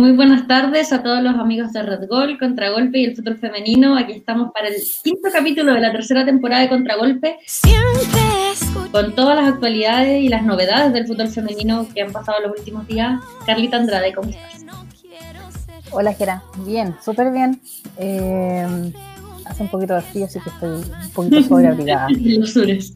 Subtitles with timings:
[0.00, 3.98] Muy buenas tardes a todos los amigos de Red Gol, Contragolpe y el fútbol femenino.
[3.98, 7.36] Aquí estamos para el quinto capítulo de la tercera temporada de Contragolpe.
[8.92, 12.86] Con todas las actualidades y las novedades del fútbol femenino que han pasado los últimos
[12.86, 13.20] días.
[13.44, 14.64] Carlita Andrade, ¿cómo estás?
[15.90, 16.42] Hola, Gera.
[16.64, 17.60] Bien, súper bien.
[17.98, 18.92] Eh,
[19.44, 22.08] hace un poquito de frío, así que estoy un poquito sobreabrigada.
[22.08, 22.94] en los sures.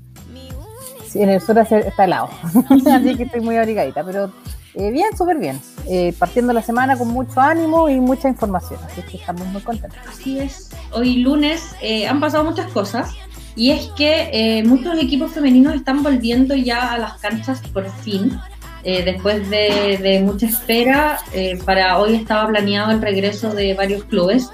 [1.06, 2.30] Sí, en el sur está helado,
[2.70, 4.32] así que estoy muy abrigadita, pero
[4.74, 5.60] eh, bien, súper bien.
[5.88, 9.98] Eh, partiendo la semana con mucho ánimo y mucha información, así que estamos muy contentos.
[10.08, 10.70] Así es.
[10.92, 13.12] Hoy lunes eh, han pasado muchas cosas
[13.56, 18.38] y es que muchos equipos femeninos están volviendo ya a las canchas por fin.
[18.82, 21.20] después de, mucha espera,
[21.64, 24.50] para hoy estaba planeado el regreso de varios clubes.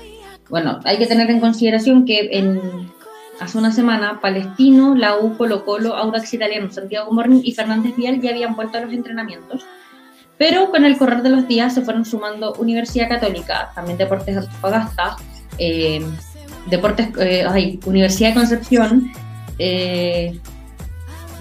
[0.51, 2.61] Bueno, hay que tener en consideración que en,
[3.41, 8.21] hace una semana Palestino, la U, Colo Colo, Audax Italiano, Santiago Morning y Fernández Vial
[8.21, 9.65] ya habían vuelto a los entrenamientos.
[10.41, 15.17] Pero con el correr de los días se fueron sumando Universidad Católica, también Deportes Antofagasta,
[15.59, 16.03] eh,
[16.71, 19.13] Deportes, eh, Universidad de Concepción,
[19.59, 20.41] eh,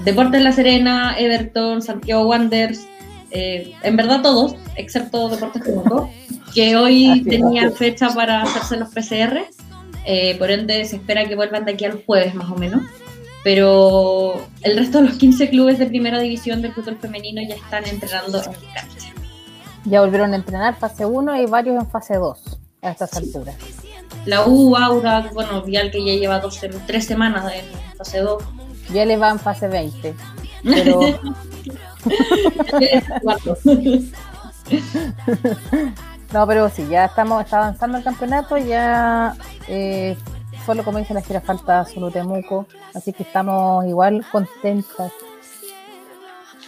[0.03, 2.86] Deportes La Serena, Everton, Santiago Wanderers,
[3.31, 6.11] en verdad todos, excepto Deportes Temuco,
[6.53, 9.45] que hoy tenían fecha para hacerse los PCR,
[10.38, 12.81] por ende se espera que vuelvan de aquí al jueves más o menos
[13.43, 17.85] pero el resto de los 15 clubes de primera división del fútbol femenino ya están
[17.85, 19.13] entrenando en cancha.
[19.85, 23.55] Ya volvieron a entrenar fase 1 y varios en fase 2 a estas alturas.
[24.25, 28.43] La U, Aura, bueno, Vial que ya lleva dos, tres semanas en fase 2.
[28.93, 30.13] Ya le va en fase 20.
[30.63, 30.99] Pero...
[36.33, 39.35] no, pero sí, ya estamos está avanzando el campeonato, ya
[39.67, 40.15] eh,
[40.65, 45.11] solo como dice la gira falta solo Temuco, así que estamos igual contentas.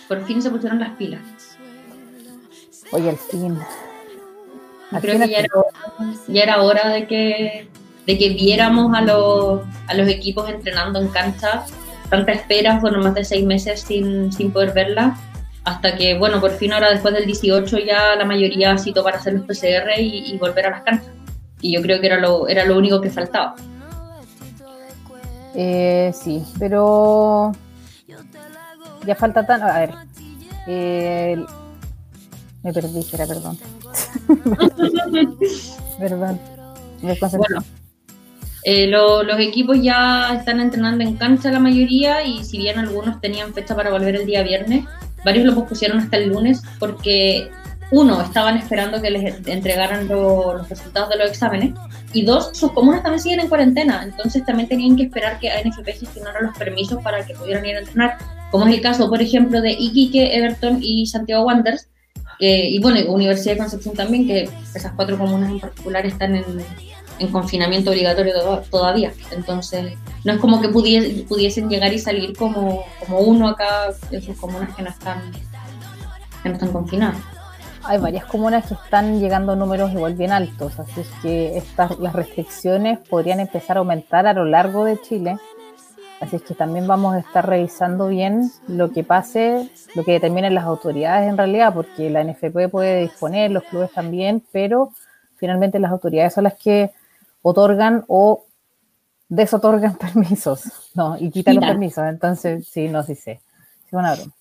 [0.08, 1.22] Por fin se pusieron las pilas.
[2.92, 3.58] Oye, al fin.
[5.00, 7.70] Creo que ya era, hora de que,
[8.06, 11.64] de que viéramos a los, a los equipos entrenando en cancha.
[12.10, 15.18] Tanta espera, bueno, más de seis meses sin, sin poder verla
[15.64, 19.34] hasta que, bueno, por fin ahora después del 18 ya la mayoría citó para hacer
[19.34, 21.12] los PCR y, y, volver a las canchas.
[21.62, 23.56] Y yo creo que era lo, era lo único que faltaba.
[25.56, 27.52] Eh, sí, pero
[29.06, 29.62] ya falta tan.
[29.64, 29.92] A ver.
[30.68, 31.44] Eh,
[32.64, 33.58] me perdí, era perdón.
[36.00, 36.40] perdón.
[37.02, 37.64] Bueno,
[38.64, 43.54] eh, los equipos ya están entrenando en cancha la mayoría y si bien algunos tenían
[43.54, 44.86] fecha para volver el día viernes,
[45.26, 47.50] varios lo pospusieron hasta el lunes porque
[47.92, 51.74] uno, estaban esperando que les entregaran los resultados de los exámenes,
[52.14, 55.92] y dos, sus comunas también siguen en cuarentena, entonces también tenían que esperar que ANFP
[55.94, 58.18] gestionara los permisos para que pudieran ir a entrenar,
[58.50, 61.90] como es el caso, por ejemplo, de Iquique, Everton y Santiago Wanderers,
[62.40, 66.46] y bueno, Universidad de Concepción también, que esas cuatro comunas en particular están en,
[67.32, 68.34] confinamiento obligatorio
[68.72, 69.14] todavía.
[69.32, 74.76] Entonces, no es como que pudiesen llegar y salir como, uno acá en sus comunas
[74.76, 75.32] que no están,
[76.42, 77.22] que no están confinadas
[77.84, 82.00] hay varias comunas que están llegando a números igual bien altos, así es que estas,
[82.00, 85.38] las restricciones podrían empezar a aumentar a lo largo de Chile.
[86.20, 90.54] Así es que también vamos a estar revisando bien lo que pase, lo que determinen
[90.54, 94.92] las autoridades en realidad, porque la NFP puede disponer, los clubes también, pero
[95.38, 96.92] finalmente las autoridades son las que
[97.42, 98.46] otorgan o
[99.30, 101.18] desotorgan permisos, ¿no?
[101.18, 102.04] Y quitan los permisos.
[102.08, 103.42] Entonces, sí, no, sí sé.
[103.90, 104.32] Sí, una broma.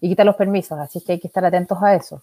[0.00, 2.22] Y quitan los permisos, así es que hay que estar atentos a eso.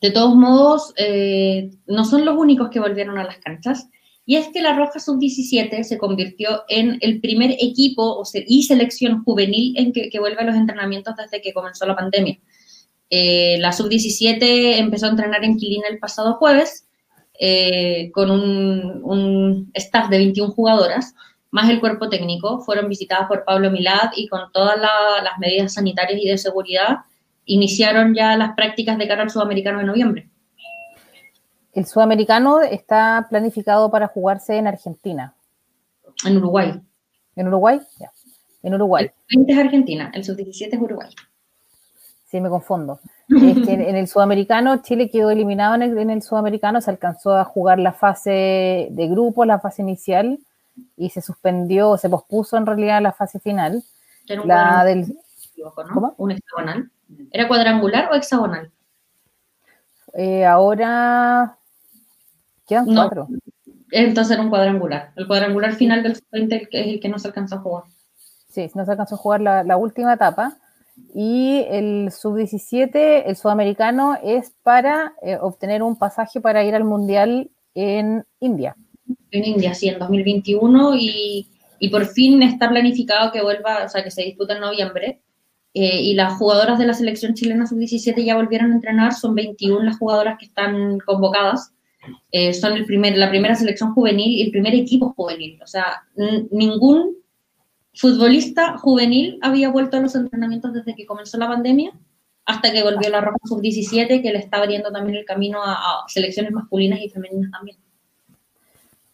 [0.00, 3.88] De todos modos, eh, no son los únicos que volvieron a las canchas.
[4.24, 9.74] Y es que la Roja Sub-17 se convirtió en el primer equipo y selección juvenil
[9.78, 12.38] en que, vuelve a los entrenamientos desde que comenzó la pandemia.
[13.10, 16.86] Eh, la Sub-17 empezó a entrenar en Quilina el pasado jueves
[17.40, 21.14] eh, con un, staff de 21 jugadoras,
[21.50, 22.60] más el cuerpo técnico.
[22.60, 26.98] Fueron visitadas por Pablo Milad y con todas las medidas sanitarias y de seguridad
[27.48, 30.28] iniciaron ya las prácticas de cara al sudamericano de noviembre.
[31.72, 35.34] El sudamericano está planificado para jugarse en Argentina.
[36.24, 36.80] En Uruguay.
[37.34, 37.80] ¿En Uruguay?
[37.98, 38.12] Ya.
[38.62, 39.06] En Uruguay.
[39.28, 41.10] El 20 es Argentina, el sub-17 es Uruguay.
[42.26, 43.00] Sí, me confundo.
[43.28, 48.88] en el sudamericano, Chile quedó eliminado en el, sudamericano, se alcanzó a jugar la fase
[48.90, 50.38] de grupo, la fase inicial,
[50.96, 53.82] y se suspendió, se pospuso en realidad la fase final.
[54.44, 55.16] La del,
[55.94, 56.14] ¿Cómo?
[56.18, 56.90] Un hexagonal.
[57.30, 58.70] ¿Era cuadrangular o hexagonal?
[60.14, 61.56] Eh, ahora
[62.66, 63.28] quedan cuatro.
[63.90, 65.12] Entonces era un cuadrangular.
[65.16, 67.84] El cuadrangular final del 20 es el que no se alcanzó a jugar.
[68.48, 70.56] Sí, no se alcanzó a jugar la, última etapa.
[71.14, 77.50] y el sub-17, el sudamericano, es para eh, obtener un pasaje para ir al Mundial
[77.74, 78.74] en India.
[79.30, 84.02] En India, sí, en 2021 y, y por fin está planificado que vuelva, o sea,
[84.02, 85.22] que se disputa en noviembre.
[85.74, 89.82] Eh, y las jugadoras de la selección chilena sub-17 ya volvieron a entrenar, son 21
[89.82, 91.72] las jugadoras que están convocadas.
[92.32, 95.60] Eh, son el primer, la primera selección juvenil y el primer equipo juvenil.
[95.62, 96.02] O sea,
[96.50, 97.16] ningún
[97.94, 101.92] futbolista juvenil había vuelto a los entrenamientos desde que comenzó la pandemia
[102.48, 106.50] hasta que volvió la Roja Sub-17, que le está abriendo también el camino a, selecciones
[106.50, 107.76] masculinas y femeninas también.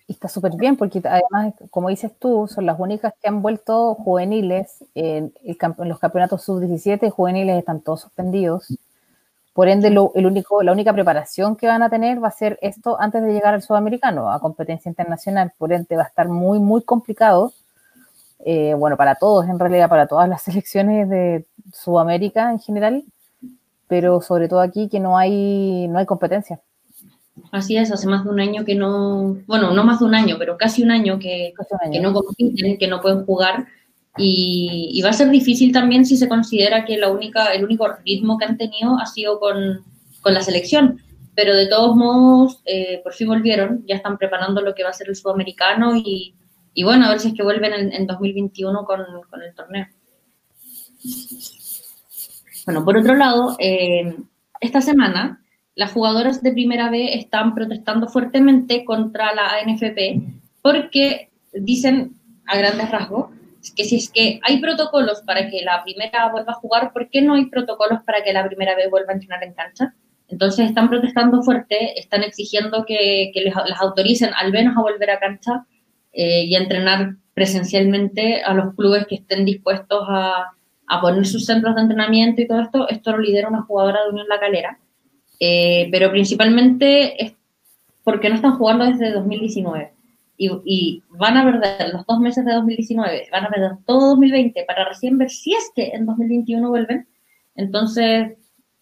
[0.06, 3.94] Y está súper bien, porque además, como dices tú, son las únicas que han vuelto
[3.94, 5.32] juveniles en,
[5.78, 8.66] los campeonatos sub-17, juveniles están todos suspendidos.
[9.54, 13.00] Por ende, el único, la única preparación que van a tener va a ser esto
[13.00, 15.52] antes de llegar al sudamericano, a competencia internacional.
[15.56, 17.52] Por ende, va a estar muy, muy complicado
[18.44, 23.04] eh, bueno, para todos, en realidad, para todas las selecciones de Sudamérica en general,
[23.88, 26.60] pero sobre todo aquí que no hay, no hay competencia.
[27.50, 30.36] Así es, hace más de un año que no, bueno, no más de un año,
[30.38, 31.52] pero casi un año que,
[31.92, 33.66] que no compiten, que no pueden jugar.
[34.16, 38.38] Y, va a ser difícil también si se considera que la única, el único ritmo
[38.38, 39.84] que han tenido ha sido con,
[40.20, 41.00] con la selección.
[41.34, 44.92] Pero de todos modos, eh, por fin volvieron, ya están preparando lo que va a
[44.92, 46.36] ser el sudamericano y,
[46.74, 49.86] y bueno, a ver si es que vuelven en, 2021 con, el torneo.
[52.66, 54.16] Bueno, por otro lado, eh,
[54.60, 55.43] esta semana
[55.74, 60.22] las jugadoras de primera B están protestando fuertemente contra la ANFP
[60.62, 62.12] porque dicen
[62.46, 63.30] a grandes rasgos
[63.76, 67.22] que si es que hay protocolos para que la primera vuelva a jugar, ¿por qué
[67.22, 69.94] no hay protocolos para que la primera B vuelva a entrenar en cancha?
[70.28, 75.18] Entonces están protestando fuerte, están exigiendo que, les, las autoricen al menos a volver a
[75.18, 75.66] cancha
[76.12, 80.52] eh, y entrenar presencialmente a los clubes que estén dispuestos a,
[80.86, 82.88] a, poner sus centros de entrenamiento y todo esto.
[82.88, 84.78] Esto lo lidera una jugadora de Unión La Calera,
[85.40, 87.34] eh, pero principalmente es
[88.02, 89.92] porque no están jugando desde 2019.
[90.36, 94.64] Y, y, van a perder los dos meses de 2019, van a perder todo 2020
[94.64, 97.06] para recién ver si es que en 2021 vuelven.
[97.54, 98.32] Entonces,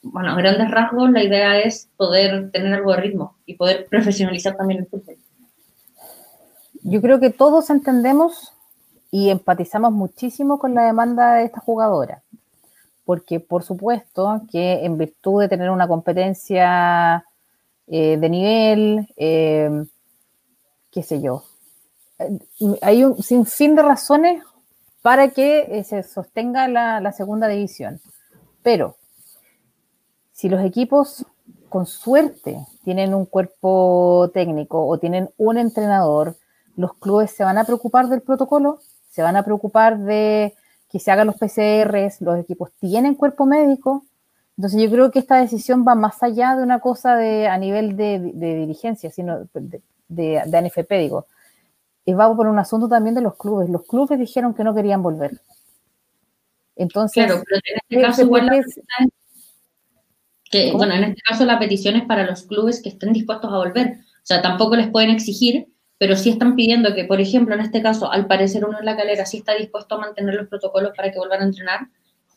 [0.02, 4.56] bueno, a grandes rasgos, la idea es poder tener algo de ritmo y poder profesionalizar
[4.56, 5.16] también el fútbol
[6.82, 8.52] yo creo que todos entendemos
[9.10, 12.22] y empatizamos muchísimo con la demanda de esta jugadora,
[13.04, 17.24] porque por supuesto que en virtud de tener una competencia
[17.88, 19.84] eh, de nivel, eh,
[20.90, 21.44] qué sé yo,
[22.18, 22.38] eh,
[22.80, 24.42] hay un sinfín de razones
[25.02, 28.00] para que se sostenga la segunda división.
[28.62, 28.96] Pero
[30.32, 31.26] si los equipos
[31.68, 36.36] con suerte tienen un cuerpo técnico o tienen un entrenador
[36.76, 40.54] los clubes se van a preocupar del protocolo, se van a preocupar de
[40.92, 44.04] que se hagan los PCRs, los equipos tienen cuerpo médico.
[44.58, 47.96] Entonces yo creo que esta decisión va más allá de una cosa de, a nivel
[47.96, 51.26] de, dirigencia, sino de, de, ANFP, digo.
[52.04, 53.70] Y va por un asunto también de los clubes.
[53.70, 55.40] Los clubes dijeron que no querían volver.
[56.76, 58.50] Entonces, claro, pero en este caso igual
[60.50, 63.56] que, bueno, en este caso la petición es para los clubes que estén dispuestos a
[63.56, 64.00] volver.
[64.16, 65.71] O sea, tampoco les pueden exigir
[66.02, 68.96] pero sí están pidiendo que, por ejemplo, en este caso, al parecer uno en la
[68.96, 71.82] calera sí está dispuesto a mantener los protocolos para que vuelvan a entrenar,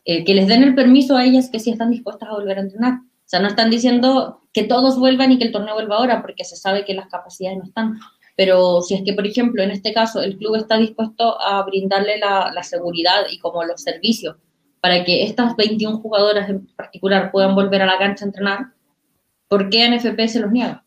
[0.06, 2.62] eh, que les den el permiso a ellas que sí están dispuestas a volver a
[2.62, 3.00] entrenar.
[3.00, 6.44] O sea, no están diciendo que todos vuelvan y que el torneo vuelva ahora, porque
[6.44, 7.98] se sabe que las capacidades no están.
[8.36, 12.20] Pero si es que, por ejemplo, en este caso, el club está dispuesto a brindarle
[12.20, 14.36] la, la seguridad y como los servicios
[14.80, 18.60] para que estas 21 jugadoras en particular puedan volver a la cancha a entrenar,
[19.48, 20.85] ¿por qué NFP se los niega?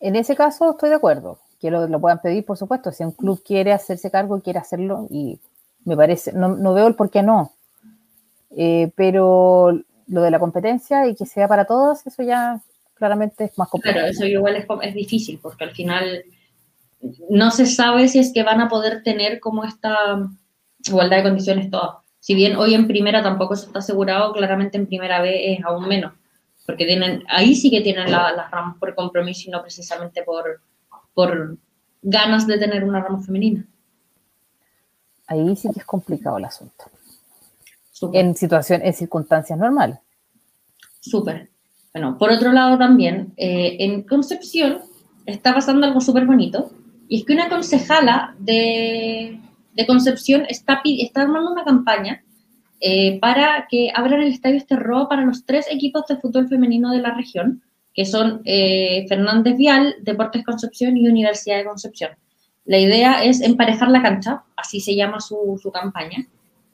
[0.00, 3.42] En ese caso estoy de acuerdo, que lo, puedan pedir, por supuesto, si un club
[3.44, 5.38] quiere hacerse cargo, quiere hacerlo, y
[5.84, 7.52] me parece, no, veo el por qué no.
[8.56, 9.78] Eh, pero
[10.08, 12.60] lo de la competencia y que sea para todos, eso ya
[12.94, 14.06] claramente es más complicado.
[14.06, 16.24] Claro, eso igual es, es difícil, porque al final
[17.28, 19.96] no se sabe si es que van a poder tener como esta
[20.84, 21.96] igualdad de condiciones todas.
[22.20, 25.86] Si bien hoy en primera tampoco se está asegurado, claramente en primera B es aún
[25.88, 26.12] menos
[26.70, 30.60] porque tienen, ahí sí que tienen las ramas por compromiso y no precisamente por,
[31.14, 31.58] por
[32.00, 33.66] ganas de tener una rama femenina.
[35.26, 36.84] Ahí sí que es complicado el asunto.
[38.12, 39.98] En situación, en circunstancias normales.
[41.00, 41.50] Súper.
[41.92, 44.78] Bueno, por otro lado también, eh, en Concepción
[45.26, 46.70] está pasando algo súper bonito,
[47.08, 49.40] y es que una concejala de,
[49.74, 52.22] de Concepción está, está armando una campaña
[52.80, 57.00] eh, para que abran el Estadio Esterro para los tres equipos de fútbol femenino de
[57.00, 57.62] la región,
[57.94, 62.12] que son eh, Fernández Vial, Deportes Concepción y Universidad de Concepción.
[62.64, 66.26] La idea es emparejar la cancha, así se llama su, campaña,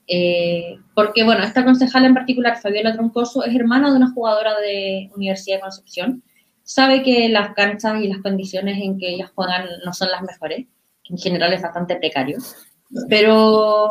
[0.08, 5.10] Eh, porque, bueno, esta concejala en particular, Fabiola Troncoso, es hermana de una jugadora de
[5.16, 6.22] Universidad de Concepción.
[6.62, 10.66] Sabe que las canchas y las condiciones en que ellas juegan no son las mejores,
[11.02, 12.38] que en general es bastante precario.
[13.08, 13.88] Pero,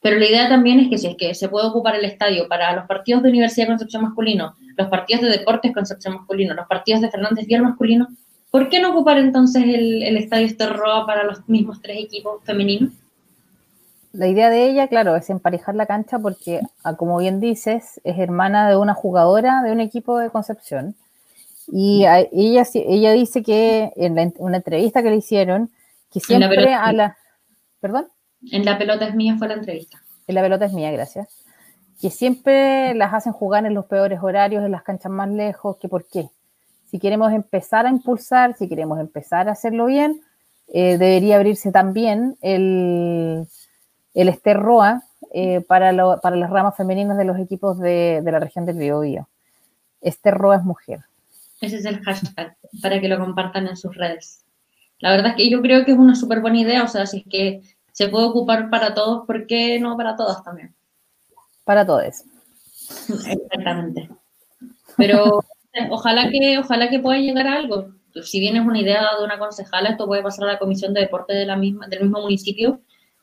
[0.00, 2.72] pero la idea también es que si es que se puede ocupar el estadio para
[2.74, 7.00] los partidos de Universidad de Concepción masculino, los partidos de Deportes Concepción masculino, los partidos
[7.00, 8.06] de Fernández Vial masculino,
[8.50, 12.92] ¿por qué no ocupar entonces el, el estadio Esterroa para los mismos tres equipos femeninos?
[14.12, 18.18] La idea de ella, claro, es emparejar la cancha porque, ah, como bien dices, es
[18.18, 20.94] hermana de una jugadora de un equipo de Concepción.
[21.70, 25.70] Y ella, ella dice que en una entrevista que le hicieron,
[26.10, 27.16] que siempre a la...
[27.80, 28.08] ¿Perdón?
[28.50, 30.02] En la pelota es mía fue la entrevista.
[30.26, 31.44] En la pelota es mía, gracias.
[32.00, 35.88] Que siempre las hacen jugar en los peores horarios, en las canchas más lejos, que
[35.88, 36.28] por qué.
[36.86, 40.22] Si queremos empezar a impulsar, si queremos empezar a hacerlo bien,
[40.68, 43.46] eh, debería abrirse también el,
[44.14, 45.02] el Esterroa
[45.32, 49.28] eh, para, para las ramas femeninas de los equipos de, la región del Biobío.
[50.00, 51.00] Esterroa es mujer.
[51.60, 54.44] Ese es el hashtag para que lo compartan en sus redes.
[55.00, 57.18] La verdad es que yo creo que es una súper buena idea, o sea, si
[57.18, 57.62] es que
[57.98, 60.72] se puede ocupar para todos, ¿por qué no para todas también?
[61.64, 62.22] Para todos.
[63.08, 64.08] Exactamente.
[64.96, 65.42] Pero
[65.90, 67.88] ojalá que, ojalá que pueda llegar a algo.
[68.22, 71.00] Si bien es una idea de una concejala, esto puede pasar a la comisión de
[71.00, 72.82] deporte de la misma, del mismo municipio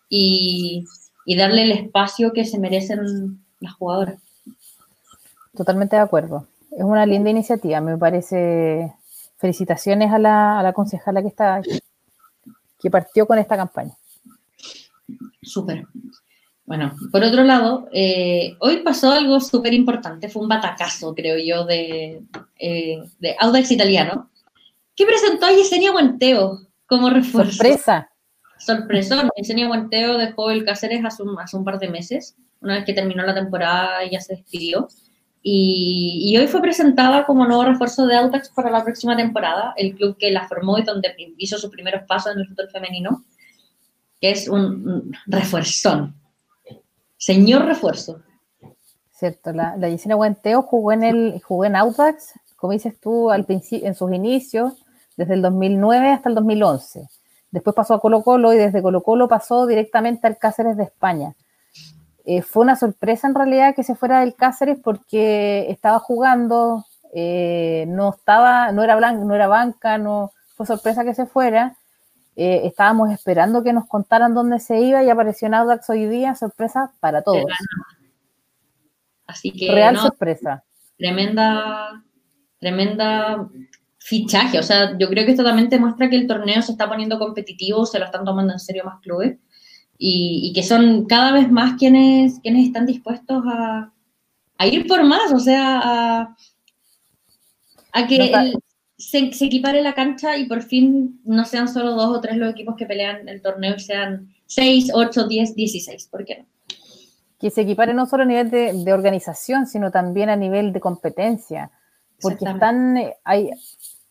[0.10, 0.84] y,
[1.38, 4.22] darle el espacio que se merecen las jugadoras.
[5.56, 6.48] Totalmente de acuerdo.
[6.70, 8.94] Es una linda iniciativa, me parece.
[9.38, 11.62] Felicitaciones a la, a la concejala que está
[12.82, 13.96] que partió con esta campaña.
[15.46, 15.86] Súper.
[16.66, 21.66] Bueno, por otro lado, eh, hoy pasó algo súper importante, fue un batacazo, creo yo,
[21.66, 22.24] de,
[22.60, 24.32] eh, de Audax Italiano,
[24.96, 27.52] que presentó a Yesenia Guanteo como refuerzo.
[27.52, 28.10] Sorpresa
[28.66, 29.30] sorpresón.
[29.38, 32.94] Yesenia Guanteo dejó el Cáceres hace un, hace un par de meses, una vez que
[32.94, 34.88] terminó la temporada ya se despidió.
[35.48, 39.94] Y, y, hoy fue presentada como nuevo refuerzo de Autax para la próxima temporada, el
[39.94, 43.24] club que la formó y donde hizo sus primeros pasos en el fútbol femenino,
[44.20, 46.16] que es un, refuerzón.
[47.18, 48.22] Señor refuerzo.
[49.12, 53.46] Cierto, la, la Yesenia Guanteo jugó en, el, jugó en Autax, como dices tú, al
[53.48, 54.74] en sus inicios,
[55.18, 57.08] desde el 2009 hasta el 2011
[57.56, 61.36] Después pasó a Colo Colo y desde Colo Colo pasó directamente al Cáceres de España.
[62.26, 67.86] Eh, fue una sorpresa en realidad que se fuera del Cáceres porque estaba jugando, eh,
[67.88, 71.78] no estaba, no era blanca, no era banca, no fue sorpresa que se fuera.
[72.36, 76.36] Eh, estábamos esperando que nos contaran dónde se iba y apareció en Audax hoy día,
[76.36, 77.46] sorpresa para todos.
[79.26, 80.64] Así que real sorpresa.
[80.98, 82.04] Tremenda,
[82.60, 83.50] tremenda
[84.00, 84.60] fichaje.
[84.60, 87.18] O sea, yo creo que esto también te muestra que el torneo se está poniendo
[87.18, 89.38] competitivo, se lo están tomando en serio más clubes
[89.98, 93.92] y, que son cada vez más quienes, quienes están dispuestos a,
[94.66, 96.36] ir por más, o sea,
[97.94, 98.54] a, que
[98.98, 102.52] se, se, equipare la cancha y por fin no sean solo dos o tres los
[102.52, 106.46] equipos que pelean el torneo y sean seis, ocho, diez, dieciséis, ¿por qué no?
[107.40, 110.80] Que se equipare no solo a nivel de, de organización, sino también a nivel de
[110.80, 111.72] competencia
[112.22, 113.52] porque están, hay,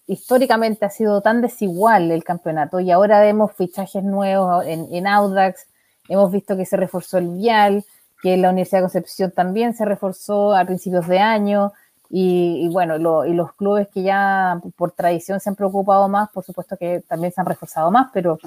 [0.06, 5.66] históricamente ha sido tan desigual el campeonato y ahora vemos fichajes nuevos en, Audax,
[6.08, 7.84] hemos visto que se reforzó el Vial,
[8.22, 11.72] que la Universidad de Concepción también se reforzó a principios de año
[12.16, 16.76] y, bueno, y los clubes que ya por tradición se han preocupado más, por supuesto
[16.76, 18.38] que también se han reforzado más, pero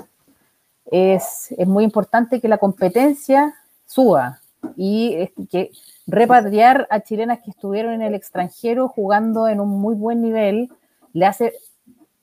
[0.86, 3.55] es, es muy importante que la competencia
[3.86, 4.39] suba
[4.77, 5.71] y que
[6.05, 10.71] repatriar a chilenas que estuvieron en el extranjero jugando en un muy buen nivel
[11.12, 11.53] le hace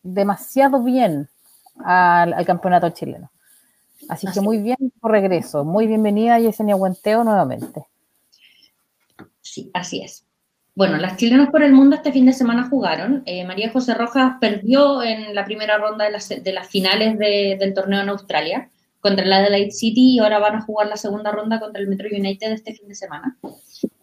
[0.02, 1.28] demasiado bien
[1.84, 3.30] al, campeonato chileno.
[4.08, 5.62] Así, que muy bien por regreso.
[5.62, 7.86] Muy bienvenida Yesenia Huenteo nuevamente.
[9.42, 10.24] Sí, así es.
[10.74, 13.22] Bueno, las chilenas por el mundo este fin de semana jugaron.
[13.26, 17.74] Eh, María José Rojas perdió en la primera ronda de las, de las finales del
[17.74, 21.60] torneo en Australia contra la Adelaide City y ahora van a jugar la segunda ronda
[21.60, 23.36] contra el Metro United este fin de semana.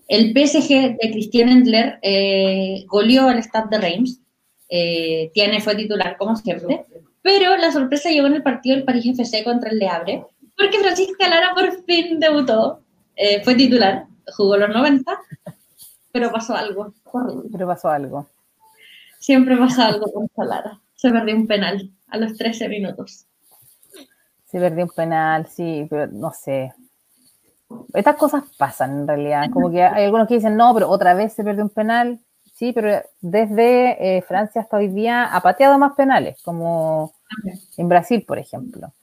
[0.08, 4.22] El PSG de Christian Endler eh, goleó al Stade de Reims
[4.74, 6.86] eh, fue titular como siempre,
[7.22, 10.24] pero la sorpresa llegó en el partido del París FC contra el Le Havre,
[10.56, 12.82] porque Francisca Lara por fin debutó,
[13.16, 14.06] eh, fue titular,
[14.38, 15.20] jugó los 90,
[16.12, 16.94] pero pasó algo
[17.52, 18.28] Pero pasó algo.
[19.20, 20.80] Siempre pasa algo con Lara.
[20.96, 23.26] Se perdió un penal a los 13 minutos.
[24.46, 26.74] Se perdió un penal, sí, pero no sé.
[27.94, 29.50] Estas cosas pasan en realidad.
[29.52, 32.20] Como que hay algunos que dicen, no, pero otra vez se perdió un penal.
[32.54, 37.14] Sí, pero desde eh, Francia hasta hoy día ha pateado más penales, como
[37.78, 38.94] en Brasil, por ejemplo.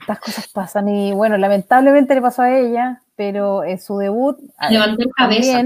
[0.00, 4.38] estas cosas pasan y bueno, lamentablemente le pasó a ella, pero en su debut
[4.70, 5.64] levantó cabeza,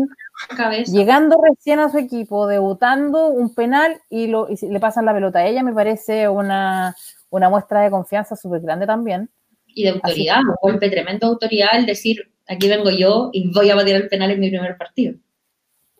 [0.86, 5.40] llegando recién a su equipo, debutando un penal y, lo, y le pasan la pelota
[5.40, 6.96] a ella, me parece una,
[7.28, 9.28] una muestra de confianza súper grande también.
[9.66, 13.68] Y de autoridad, un golpe tremendo de autoridad, el decir, aquí vengo yo y voy
[13.68, 15.14] a batir el penal en mi primer partido.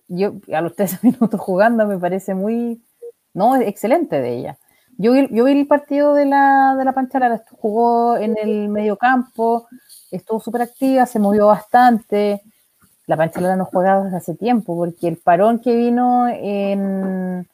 [0.09, 2.81] Yo, a los tres minutos jugando, me parece muy,
[3.35, 4.59] no, excelente de ella.
[4.97, 9.69] Yo, yo vi el partido de la, de la Panchala, jugó en el medio campo,
[10.13, 12.43] estuvo súper activa, se movió bastante.
[13.07, 17.49] La Panchala no juega desde hace tiempo, porque el parón que vino en,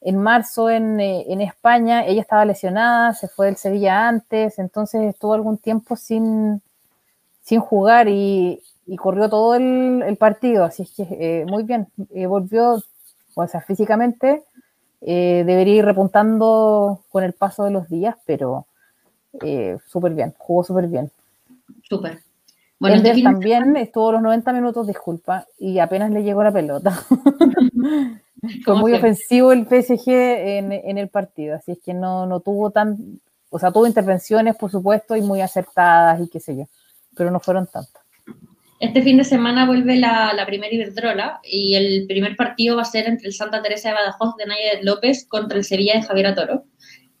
[0.00, 5.34] en marzo en, en, España, ella estaba lesionada, se fue del Sevilla antes, entonces estuvo
[5.34, 6.62] algún tiempo sin,
[7.42, 12.26] sin jugar y, y corrió todo el, partido, así es que eh, muy bien, eh,
[12.26, 12.82] volvió,
[13.34, 14.44] o sea, físicamente
[15.00, 18.66] eh, debería ir repuntando con el paso de los días, pero
[19.42, 21.10] eh, súper bien, jugó súper bien.
[21.82, 22.20] Súper.
[22.78, 26.92] Bueno, este también estuvo los 90 minutos, disculpa, y apenas le llegó la pelota.
[28.64, 32.70] Fue muy ofensivo el PSG en, en, el partido, así es que no, no tuvo
[32.70, 33.18] tan,
[33.48, 36.64] o sea, tuvo intervenciones, por supuesto, y muy acertadas y qué sé yo,
[37.16, 38.02] pero no fueron tantas.
[38.78, 42.84] Este fin de semana vuelve la, la, primera Iberdrola y el primer partido va a
[42.84, 46.26] ser entre el Santa Teresa de Badajoz de Nayet López contra el Sevilla de Javier
[46.26, 46.64] Atoro.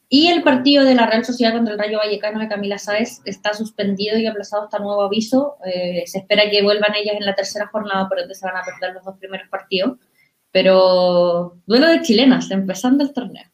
[0.08, 3.54] Y el partido de la Real Sociedad contra el Rayo Vallecano de Camila Sáez está
[3.54, 5.56] suspendido y aplazado hasta nuevo aviso.
[5.64, 8.62] Eh, se espera que vuelvan ellas en la tercera jornada, por donde se van a
[8.62, 9.98] perder los dos primeros partidos.
[10.52, 13.44] Pero duelo de chilenas, empezando el torneo.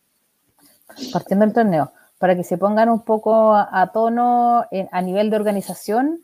[1.10, 6.20] Partiendo el torneo, para que se pongan un poco a, tono a nivel de organización,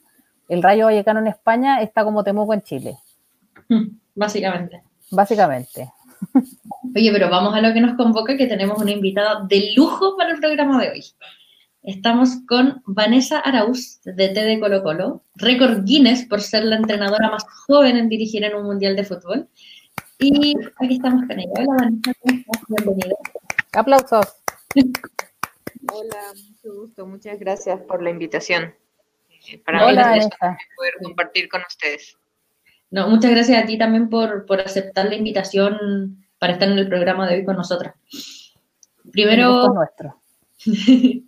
[0.48, 2.98] el Rayo Vallecano en España está como Temuco en Chile.
[4.14, 4.82] Básicamente.
[5.10, 5.90] Básicamente.
[6.94, 10.32] Oye, pero vamos a lo que nos convoca, que tenemos una invitada de lujo para
[10.32, 11.04] el programa de hoy.
[11.82, 17.30] Estamos con Vanessa Arauz, de T de Colo Colo, récord Guinness por ser la entrenadora
[17.30, 19.48] más joven en dirigir en un mundial de fútbol.
[20.18, 21.52] Y aquí estamos con ella.
[21.56, 22.62] Hola Vanessa, ¿cómo estás?
[22.68, 23.16] Bienvenida.
[23.72, 24.26] Aplausos.
[25.92, 27.06] Hola, mucho gusto.
[27.06, 28.74] Muchas gracias por la invitación.
[29.64, 30.28] Para Hola, mí es
[30.76, 32.16] poder compartir con ustedes.
[32.90, 36.88] No, muchas gracias a ti también por, por, aceptar la invitación para estar en el
[36.88, 37.94] programa de hoy con nosotras.
[39.12, 40.20] Primero, nuestro.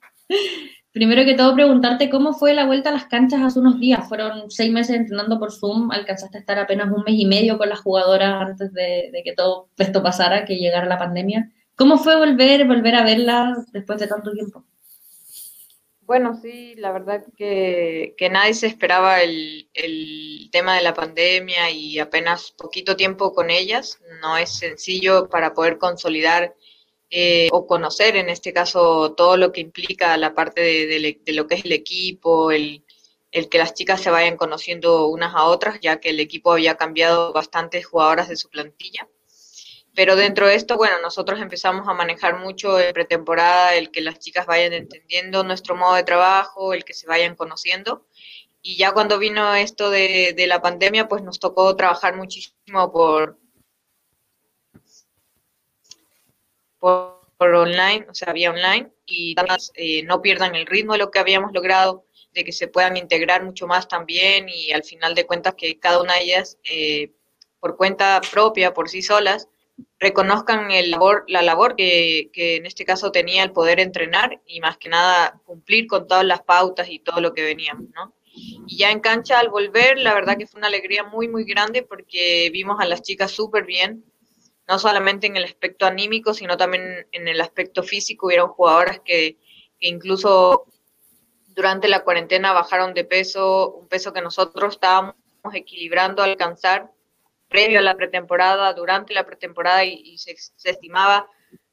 [0.93, 4.09] primero que todo, preguntarte cómo fue la vuelta a las canchas hace unos días.
[4.09, 7.69] Fueron seis meses entrenando por Zoom, alcanzaste a estar apenas un mes y medio con
[7.69, 11.51] las jugadoras antes de, de que todo esto pasara, que llegara la pandemia.
[11.77, 14.65] ¿Cómo fue volver, volver a verlas después de tanto tiempo?
[16.11, 21.71] Bueno, sí, la verdad que, que nadie se esperaba el, el, tema de la pandemia
[21.71, 24.01] y apenas poquito tiempo con ellas.
[24.21, 26.57] No es sencillo para poder consolidar
[27.11, 31.33] eh, o conocer, en este caso, todo lo que implica la parte de, de, de
[31.33, 32.85] lo que es el equipo, el,
[33.31, 36.75] el, que las chicas se vayan conociendo unas a otras, ya que el equipo había
[36.75, 39.07] cambiado bastantes jugadoras de su plantilla.
[39.95, 44.19] Pero dentro de esto, bueno, nosotros empezamos a manejar mucho en pretemporada, el que las
[44.19, 48.07] chicas vayan entendiendo nuestro modo de trabajo, el que se vayan conociendo.
[48.63, 53.39] Y ya cuando vino esto de, de la pandemia, pues nos tocó trabajar muchísimo por,
[56.79, 59.35] por, por online, o sea, vía online, y
[59.75, 63.45] eh, no pierdan el ritmo de lo que habíamos logrado, de que se puedan integrar
[63.45, 67.13] mucho más también y al final de cuentas que cada una de ellas, eh,
[67.59, 69.49] por cuenta propia, por sí solas,
[69.99, 74.61] reconozcan el labor, la labor que, que, en este caso tenía el poder entrenar y
[74.61, 78.15] más que nada cumplir con todas las pautas y todo lo que veníamos, ¿no?
[78.33, 81.83] Y ya en cancha al volver, la verdad que fue una alegría muy, muy grande
[81.83, 84.05] porque vimos a las chicas súper bien,
[84.69, 88.27] no solamente en el aspecto anímico, sino también en el aspecto físico.
[88.27, 89.37] Hubieron jugadoras que,
[89.81, 90.67] que incluso
[91.49, 95.17] durante la cuarentena bajaron de peso, un peso que nosotros estábamos
[95.53, 96.91] equilibrando, alcanzar
[97.51, 101.29] previo a la pretemporada, durante la pretemporada y, y se, se, estimaba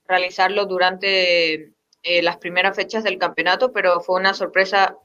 [0.08, 4.98] realizarlo durante eh, las primeras fechas del campeonato, pero fue una sorpresa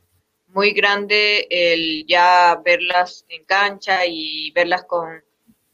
[0.49, 5.23] muy grande el ya verlas en cancha y verlas con,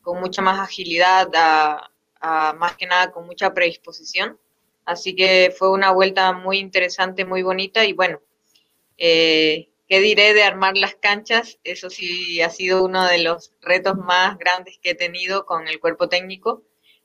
[0.03, 4.39] con mucha más agilidad, a, a, más que nada con mucha predisposición.
[4.85, 8.21] Así que fue una vuelta muy interesante, muy bonita y bueno,
[8.97, 11.59] eh, ¿Qué diré de armar las canchas?
[11.65, 15.81] Eso sí ha sido uno de los retos más grandes que he tenido con el
[15.81, 16.63] cuerpo técnico,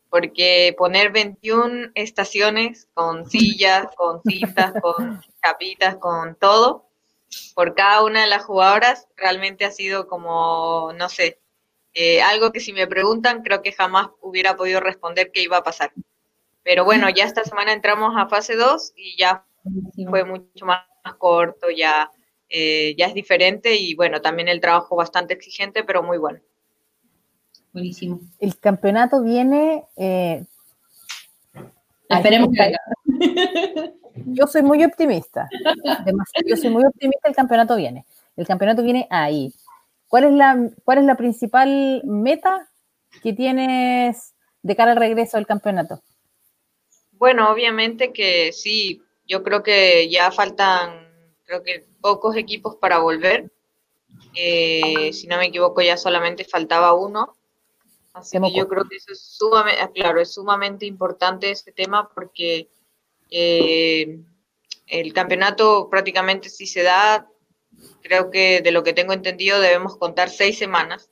[0.09, 6.89] porque poner 21 estaciones con sillas, con cintas, con chapitas, con todo,
[7.55, 11.39] por cada una de las jugadoras, realmente ha sido como, no sé,
[11.93, 15.63] eh, algo que si me preguntan, creo que jamás hubiera podido responder qué iba a
[15.63, 15.93] pasar.
[16.63, 19.45] Pero bueno, ya esta semana entramos a fase 2 y ya
[20.09, 20.85] fue mucho más
[21.17, 22.11] corto, ya
[22.55, 26.39] eh, ya es diferente y bueno, también el trabajo bastante exigente, pero muy bueno.
[27.73, 28.19] Buenísimo.
[28.39, 29.85] El campeonato viene...
[29.97, 30.43] Eh,
[32.07, 32.75] Esperemos que
[34.27, 35.49] Yo soy muy optimista.
[36.45, 38.05] yo soy muy optimista, el campeonato viene.
[38.37, 39.51] El campeonato viene ahí.
[40.07, 42.69] ¿Cuál es la, cuál es la principal meta
[43.23, 46.01] que tienes de cara al regreso del campeonato?
[47.13, 51.02] Bueno, obviamente que sí, yo creo que ya faltan,
[51.53, 53.51] creo que pocos equipos para volver.
[54.35, 57.35] Eh, si no me equivoco, ya solamente faltaba uno.
[58.13, 62.09] Así que yo creo que eso es sumamente, ah, claro, es sumamente importante este tema
[62.13, 62.69] porque
[63.31, 64.19] eh,
[64.85, 67.27] el campeonato prácticamente si se da,
[68.03, 71.09] creo que de lo que tengo entendido debemos contar seis semanas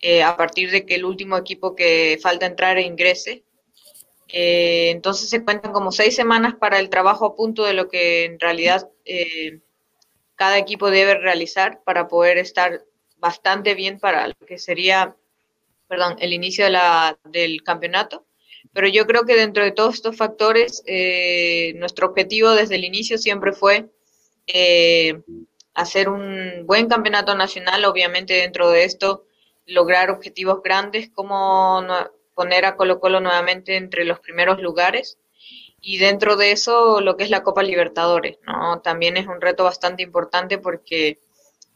[0.00, 3.44] eh, a partir de que el último equipo que falta entrar ingrese.
[4.28, 8.24] Eh, entonces se cuentan como seis semanas para el trabajo a punto de lo que
[8.24, 8.88] en realidad
[10.34, 12.84] cada equipo debe realizar para poder estar
[13.18, 15.16] bastante bien para lo que sería
[15.88, 18.26] perdón, el inicio de la, del campeonato.
[18.72, 23.16] Pero yo creo que dentro de todos estos factores, eh, nuestro objetivo desde el inicio
[23.18, 23.88] siempre fue
[24.46, 25.22] eh,
[25.74, 29.24] hacer un buen campeonato nacional, obviamente dentro de esto
[29.66, 31.82] lograr objetivos grandes como
[32.36, 35.18] poner a Colo Colo nuevamente entre los primeros lugares
[35.80, 38.80] y dentro de eso lo que es la Copa Libertadores, ¿no?
[38.82, 41.18] También es un reto bastante importante porque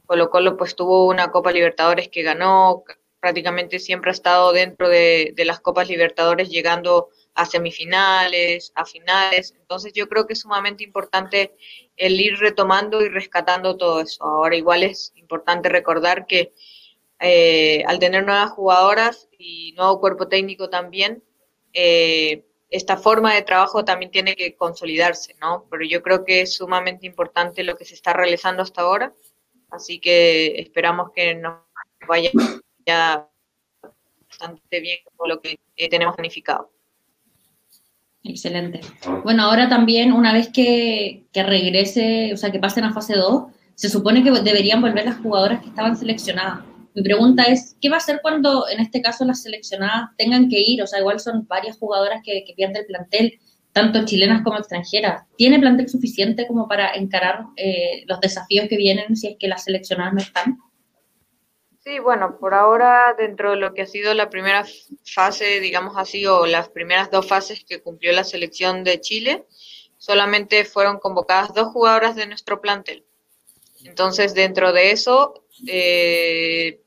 [0.06, 2.84] Colo Colo pues tuvo una Copa Libertadores que ganó,
[3.20, 9.54] prácticamente siempre ha estado dentro de, las Copas Libertadores, llegando a semifinales, a finales.
[9.58, 11.54] Entonces yo creo que es sumamente importante
[11.96, 14.24] el ir retomando y rescatando todo eso.
[14.24, 16.52] Ahora igual es importante recordar que
[17.20, 21.22] eh, al tener nuevas jugadoras y nuevo cuerpo técnico también,
[21.72, 25.66] eh, esta forma de trabajo también tiene que consolidarse, ¿no?
[25.70, 29.12] Pero yo creo que es sumamente importante lo que se está realizando hasta ahora,
[29.70, 31.58] así que esperamos que nos
[32.08, 32.30] vaya
[34.28, 36.70] bastante bien con lo que eh, tenemos planificado.
[38.22, 38.80] Excelente.
[39.24, 43.44] Bueno, ahora también, una vez que, que, regrese, o sea, que pasen a fase 2,
[43.74, 46.69] se supone que deberían volver las jugadoras que estaban seleccionadas.
[47.00, 50.60] Mi pregunta es, ¿qué va a hacer cuando, en este caso, las seleccionadas tengan que
[50.60, 50.82] ir?
[50.82, 53.40] O sea, igual son varias jugadoras que, pierden el plantel,
[53.72, 55.22] tanto chilenas como extranjeras.
[55.38, 59.64] ¿Tiene plantel suficiente como para encarar eh, los desafíos que vienen si es que las
[59.64, 60.58] seleccionadas no están?
[61.82, 64.66] Sí, bueno, por ahora dentro de lo que ha sido la primera
[65.02, 69.46] fase, digamos así, o las primeras dos fases que cumplió la selección de Chile,
[69.96, 73.06] solamente fueron convocadas dos jugadoras de nuestro plantel.
[73.84, 76.80] Entonces, dentro de eso, eh,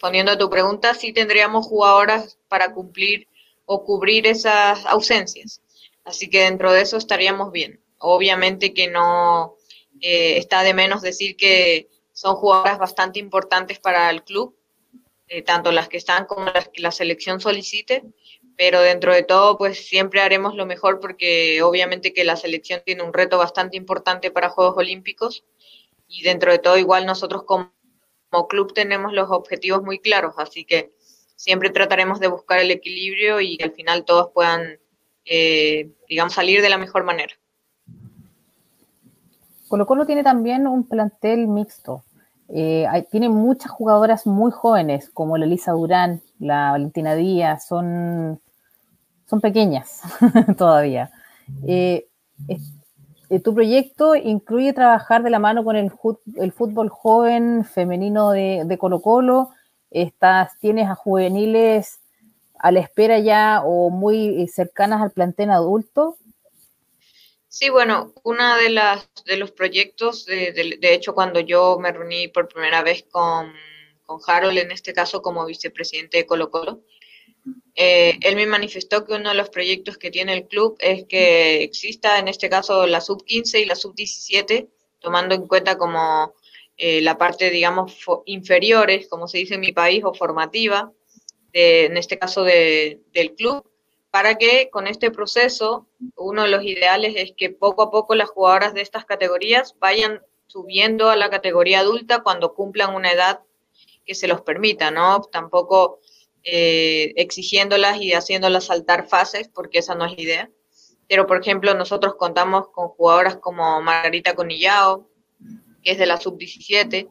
[0.00, 3.28] respondiendo a tu pregunta, sí tendríamos jugadoras para cumplir
[3.66, 5.60] o cubrir esas ausencias.
[6.04, 7.82] Así que dentro de eso estaríamos bien.
[7.98, 9.56] Obviamente que no
[10.00, 14.56] eh, está de menos decir que son jugadoras bastante importantes para el club,
[15.28, 18.02] eh, tanto las que están como las que la selección solicite,
[18.56, 23.02] pero dentro de todo, pues siempre haremos lo mejor porque obviamente que la selección tiene
[23.02, 25.44] un reto bastante importante para Juegos Olímpicos
[26.08, 27.70] y dentro de todo igual nosotros como,
[28.48, 30.92] club tenemos los objetivos muy claros, así que
[31.36, 34.78] siempre trataremos de buscar el equilibrio y que al final todos puedan,
[35.24, 37.34] eh, digamos, salir de la mejor manera.
[39.68, 42.04] Colo Colo tiene también un plantel mixto.
[42.48, 48.40] Eh, tiene muchas jugadoras muy jóvenes, como la Elisa Durán, la Valentina Díaz, son,
[49.26, 50.02] son pequeñas
[50.58, 51.12] todavía.
[51.66, 52.08] Eh,
[53.30, 55.92] eh, tu proyecto incluye trabajar de la mano con el,
[56.36, 59.50] el fútbol joven femenino de, de, Colo Colo.
[59.90, 62.00] Estás, tienes a juveniles
[62.58, 66.16] a la espera ya o muy cercanas al plantel adulto.
[67.46, 72.28] Sí, bueno, una de las de los proyectos, de, de, hecho, cuando yo me reuní
[72.28, 73.52] por primera vez con,
[74.06, 76.82] con Harold, en este caso como vicepresidente de Colo Colo,
[77.74, 81.62] eh, él me manifestó que uno de los proyectos que tiene el club es que
[81.62, 86.34] exista, en este caso, la sub 15 y la sub 17, tomando en cuenta como
[86.76, 90.92] eh, la parte, digamos, inferiores, como se dice en mi país, o formativa,
[91.52, 93.68] en este caso de, del club,
[94.10, 95.86] para que con este proceso,
[96.16, 100.20] uno de los ideales es que poco a poco las jugadoras de estas categorías vayan
[100.46, 103.40] subiendo a la categoría adulta cuando cumplan una edad
[104.04, 105.20] que se los permita, ¿no?
[105.22, 106.00] Tampoco
[106.44, 110.50] eh, exigiéndolas y haciéndolas saltar fases, porque esa no es idea.
[111.08, 115.08] Pero, por ejemplo, nosotros contamos con jugadoras como Margarita Conillao,
[115.82, 117.08] que es de la sub-17,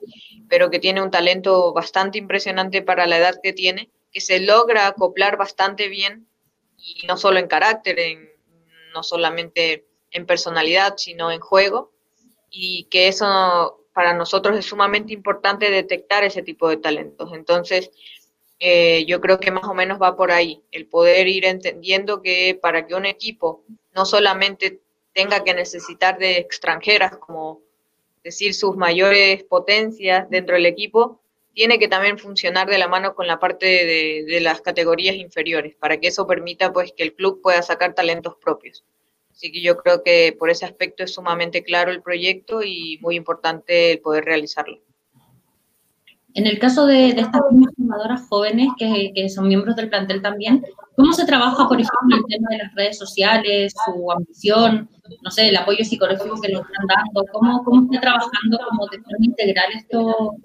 [0.48, 4.88] pero que tiene un talento bastante impresionante para la edad que tiene, que se logra
[4.88, 6.28] acoplar bastante bien
[6.78, 8.30] y no solo en carácter, en,
[8.94, 11.92] no solamente en personalidad, sino en juego,
[12.50, 17.32] y que eso para nosotros es sumamente importante detectar ese tipo de talentos.
[17.34, 17.92] Entonces,
[18.60, 22.60] eh, yo creo que más o menos va por ahí, el poder ir entendiendo que
[22.62, 23.63] para que un equipo
[23.95, 24.82] no solamente
[25.13, 27.62] tenga que necesitar de extranjeras como
[28.24, 31.22] decir sus mayores potencias dentro del equipo,
[31.54, 35.76] tiene que también funcionar de la mano con la parte de, de, las categorías inferiores,
[35.76, 38.84] para que eso permita pues que el club pueda sacar talentos propios.
[39.32, 43.15] Así que yo creo que por ese aspecto es sumamente claro el proyecto y muy
[43.15, 44.82] importante el poder realizarlo.
[46.36, 50.63] En el caso de, estas formadoras jóvenes que, que, son miembros del plantel también,
[50.96, 54.89] ¿cómo se trabaja, por ejemplo, el tema de las redes sociales, su ambición,
[55.24, 57.26] no sé, el apoyo psicológico que nos están dando?
[57.32, 60.36] ¿Cómo, cómo está trabajando como de forma integral esto?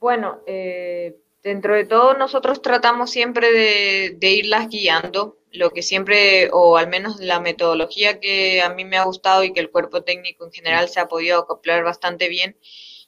[0.00, 6.48] Bueno, eh, dentro de todo nosotros tratamos siempre de, de irlas guiando, lo que siempre,
[6.52, 10.02] o al menos la metodología que a mí me ha gustado y que el cuerpo
[10.02, 12.56] técnico en general se ha podido acoplar bastante bien,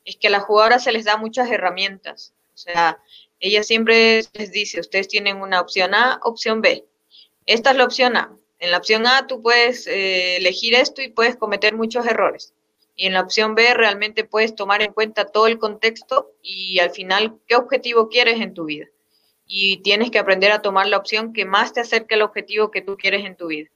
[0.06, 2.32] es que a las jugadoras se les da muchas herramientas.
[2.54, 2.98] O sea,
[3.40, 6.86] ella siempre les dice, ustedes tienen una opción A, opción B.
[7.44, 8.34] Esta es la opción A.
[8.58, 12.54] En la opción A tú puedes eh, elegir esto y puedes cometer muchos errores.
[12.94, 16.90] Y en la opción B realmente puedes tomar en cuenta todo el contexto y al
[16.90, 18.86] final qué objetivo quieres en tu vida.
[19.46, 22.80] Y tienes que aprender a tomar la opción que más te acerque al objetivo que
[22.80, 23.68] tú quieres en tu vida.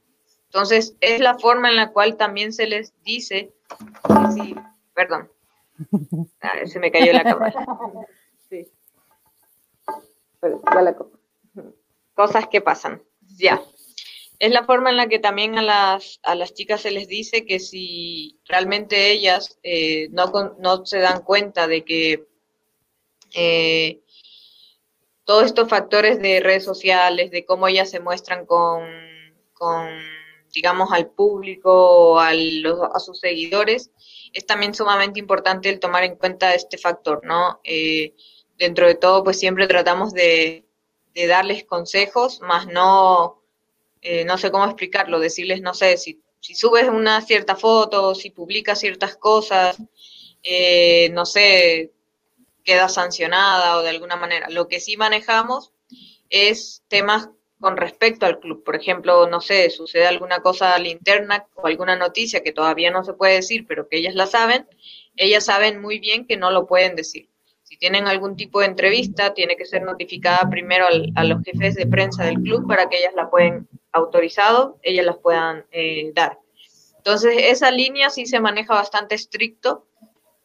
[0.45, 3.53] Entonces, es la forma en la cual también se les dice,
[4.93, 5.29] perdón,
[6.41, 7.65] Ah, se me cayó la cámara.
[8.49, 8.67] Sí.
[12.13, 13.01] Cosas que pasan.
[13.37, 13.61] Ya.
[14.39, 17.45] Es la forma en la que también a las, a las chicas se les dice
[17.45, 22.27] que si realmente ellas eh, no, no se dan cuenta de que
[23.33, 24.01] eh,
[25.23, 28.83] todos estos factores de redes sociales, de cómo ellas se muestran con,
[29.53, 29.87] con
[30.53, 33.91] digamos, al público, a, a sus seguidores,
[34.33, 37.59] es también sumamente importante el tomar en cuenta este factor, ¿no?
[37.63, 38.15] Eh,
[38.57, 40.65] dentro de todo, pues siempre tratamos de,
[41.13, 43.43] darles consejos, más no,
[44.01, 48.29] eh, no sé cómo explicarlo, decirles, no sé, si, si subes una cierta foto, si
[48.29, 49.77] publicas ciertas cosas,
[50.43, 51.91] eh, no sé,
[52.63, 54.49] queda sancionada o de alguna manera.
[54.49, 55.73] Lo que sí manejamos
[56.29, 57.29] es temas
[57.61, 58.63] con respecto al club.
[58.63, 63.13] Por ejemplo, no sé, sucede alguna cosa interna o alguna noticia que todavía no se
[63.13, 64.67] puede decir, pero que ellas la saben,
[65.15, 67.29] ellas saben muy bien que no lo pueden decir.
[67.63, 71.87] Si tienen algún tipo de entrevista, tiene que ser notificada primero a los jefes de
[71.87, 76.39] prensa del club para que ellas la puedan autorizado, ellas las puedan eh, dar.
[76.97, 79.87] Entonces, esa línea sí se maneja bastante estricto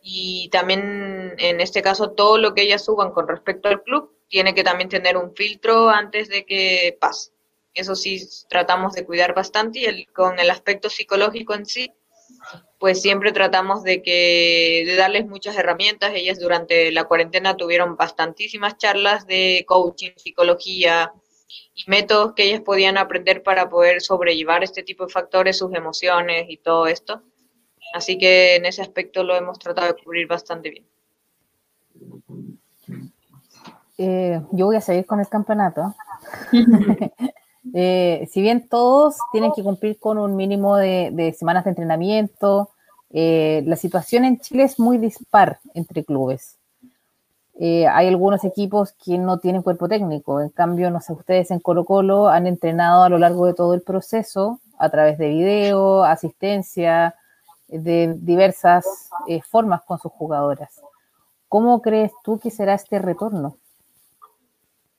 [0.09, 4.55] y también en este caso todo lo que ellas suban con respecto al club tiene
[4.55, 7.33] que también tener un filtro antes de que pase.
[7.75, 11.93] Eso sí tratamos de cuidar bastante y el, con el aspecto psicológico en sí,
[12.79, 16.13] pues siempre tratamos de que de darles muchas herramientas.
[16.15, 21.13] Ellas durante la cuarentena tuvieron bastantísimas charlas de coaching, psicología
[21.75, 26.47] y métodos que ellas podían aprender para poder sobrellevar este tipo de factores, sus emociones
[26.49, 27.25] y todo esto.
[27.97, 30.85] Así que en ese aspecto lo hemos tratado de cubrir bastante bien.
[33.97, 35.95] Eh, yo voy a seguir con el campeonato.
[37.75, 42.71] Eh, si bien todos tienen que cumplir con un mínimo de, semanas de entrenamiento,
[43.11, 46.59] eh, la situación en Chile es muy dispar entre clubes.
[47.59, 51.85] hay algunos equipos que no tienen cuerpo técnico, en cambio, no sé, ustedes en Colo
[51.85, 57.17] Colo han entrenado a lo largo de todo el proceso a través de video, asistencia,
[57.69, 58.85] de diversas
[59.49, 60.81] formas con sus jugadoras.
[61.49, 63.59] ¿Cómo crees tú que será este retorno?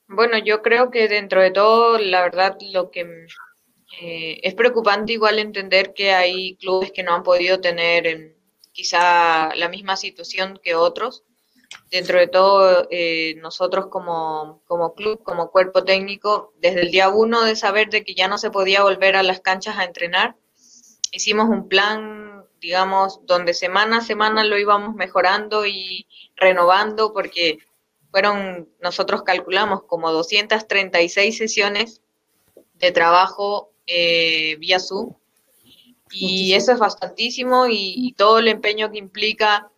[0.08, 3.26] Bueno, yo creo que dentro de todo, la verdad, lo que
[4.00, 8.36] eh, es preocupante igual entender que hay clubes que no han podido tener
[8.72, 11.24] quizá la misma situación que otros.
[11.90, 17.42] Dentro de todo, eh, nosotros como, como club, como cuerpo técnico, desde el día uno
[17.44, 20.36] de saber de que ya no se podía volver a las canchas a entrenar,
[21.12, 22.27] hicimos un plan,
[22.60, 27.58] digamos, donde semana a semana lo íbamos mejorando y renovando porque
[28.10, 32.02] fueron, nosotros calculamos como 236 sesiones
[32.74, 35.14] de trabajo eh, vía Zoom.
[36.10, 39.70] Y eso es bastantísimo y, todo el empeño que implica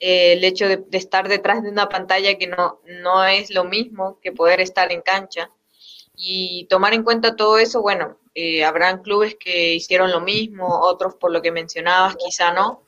[0.00, 4.18] eh, el hecho de, estar detrás de una pantalla que no, no es lo mismo
[4.22, 5.50] que poder estar en cancha.
[6.16, 11.14] Y tomar en cuenta todo eso, bueno, eh, habrán clubes que hicieron lo mismo, otros
[11.14, 12.82] por lo que mencionabas quizá no.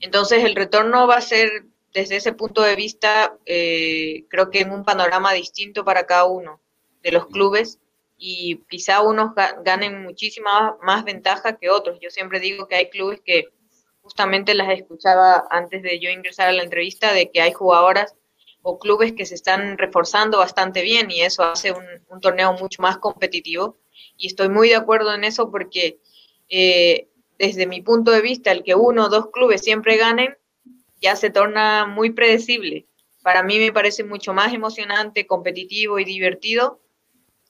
[0.00, 4.72] Entonces el retorno va a ser desde ese punto de vista, eh, creo que en
[4.72, 6.60] un panorama distinto para cada uno
[7.02, 7.78] de los clubes
[8.16, 9.32] y quizá unos
[9.64, 11.98] ganen muchísima más ventaja que otros.
[12.00, 13.48] Yo siempre digo que hay clubes que
[14.02, 18.14] justamente las escuchaba antes de yo ingresar a la entrevista, de que hay jugadoras
[18.62, 22.98] o clubes que se están reforzando bastante bien y eso hace un, torneo mucho más
[22.98, 23.76] competitivo.
[24.16, 25.98] Y estoy muy de acuerdo en eso porque
[26.48, 30.36] eh, desde mi punto de vista, el que uno o dos clubes siempre ganen
[31.00, 32.86] ya se torna muy predecible.
[33.22, 36.80] Para mí me parece mucho más emocionante, competitivo y divertido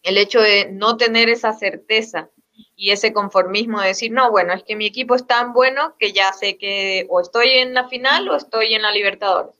[0.02, 2.30] el hecho de no tener esa certeza
[2.76, 6.12] y ese conformismo de decir, no, bueno, es que mi equipo es tan bueno que
[6.12, 9.54] ya sé que o estoy en la final o estoy en la Libertadores.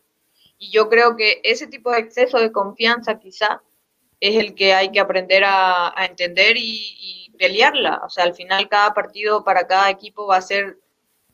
[0.58, 3.62] Y yo creo que ese tipo de exceso de confianza quizá
[4.22, 8.02] es el que hay que aprender a, entender y, y, pelearla.
[8.06, 10.78] O sea, al final cada partido para cada equipo va a ser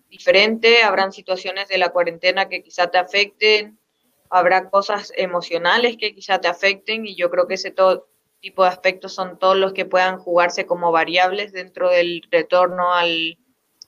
[0.08, 3.78] diferente, habrán situaciones de la cuarentena que quizá te afecten,
[4.30, 8.08] habrá cosas emocionales que quizá te afecten y yo creo que ese todo,
[8.40, 13.38] tipo de aspectos son todos los que puedan jugarse como variables dentro del retorno al,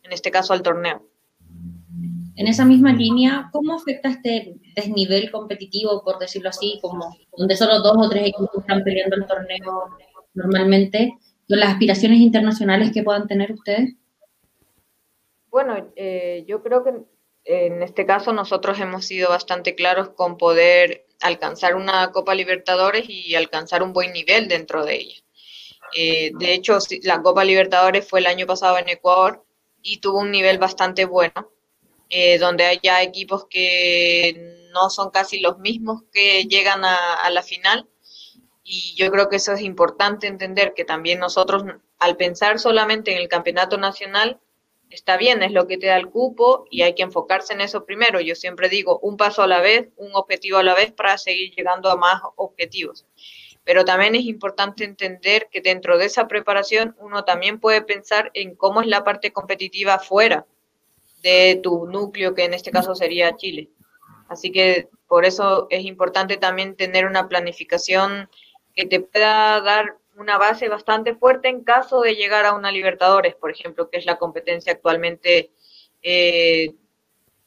[0.03, 1.10] en este caso, al torneo.
[2.41, 7.81] En esa misma línea, ¿cómo afecta este desnivel competitivo, por decirlo así, como donde solo
[7.81, 9.91] dos o tres equipos están peleando el torneo
[10.33, 13.95] normalmente, con las aspiraciones internacionales que puedan tener ustedes?
[15.51, 16.95] Bueno, eh, yo creo que
[17.45, 23.35] en este caso nosotros hemos sido bastante claros con poder alcanzar una Copa Libertadores y
[23.35, 25.17] alcanzar un buen nivel dentro de ella.
[25.95, 29.45] Eh, de hecho, la Copa Libertadores fue el año pasado en Ecuador
[29.83, 31.51] y tuvo un nivel bastante bueno,
[32.11, 37.43] eh, donde hay ya equipos que no son casi los mismos que llegan a la
[37.43, 37.89] final.
[38.63, 41.65] Y yo creo que eso es importante entender que también nosotros,
[41.99, 44.41] al pensar solamente en el campeonato nacional,
[44.91, 47.85] está bien, es lo que te da el cupo y hay que enfocarse en eso
[47.85, 48.21] primero.
[48.21, 51.55] Yo siempre digo un paso a la vez, un objetivo a la vez para seguir
[51.55, 53.07] llegando a más objetivos.
[53.65, 58.57] Pero también es importante entender que dentro de esa preparación uno también puede pensar en
[58.57, 60.47] cómo es la parte competitiva fuera
[61.23, 63.71] de tu núcleo, que en este caso sería Chile.
[64.29, 68.29] Así que por eso es importante también tener una planificación
[68.75, 73.35] que te pueda dar una base bastante fuerte en caso de llegar a una Libertadores,
[73.35, 75.51] por ejemplo, que es la competencia actualmente
[76.03, 76.75] eh,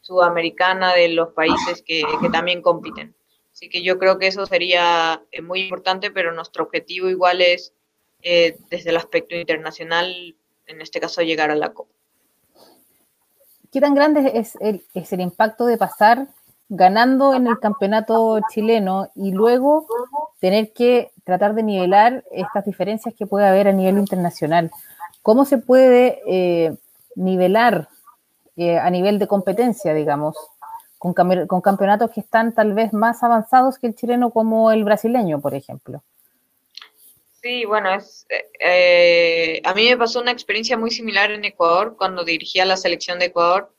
[0.02, 3.16] sudamericana de los países que, también compiten.
[3.52, 7.74] Así que yo creo que eso sería eh, muy importante, pero nuestro objetivo igual es,
[8.24, 11.94] eh, desde el aspecto internacional, en este caso, llegar a la Copa.
[13.74, 16.28] ¿Qué tan grande es el, impacto de pasar
[16.70, 19.88] ganando en el campeonato chileno y luego
[20.40, 24.70] tener que tratar de nivelar estas diferencias que puede haber a nivel internacional.
[25.24, 26.78] ¿Cómo se puede eh,
[27.16, 27.90] nivelar
[28.58, 30.36] eh, a nivel de competencia, digamos,
[31.00, 35.56] con, campeonatos que están tal vez más avanzados que el chileno como el brasileño, por
[35.56, 36.04] ejemplo?
[37.44, 38.26] Sí, bueno, es,
[38.62, 43.20] eh, a mí me pasó una experiencia muy similar en Ecuador cuando dirigía la selección
[43.20, 43.76] de Ecuador.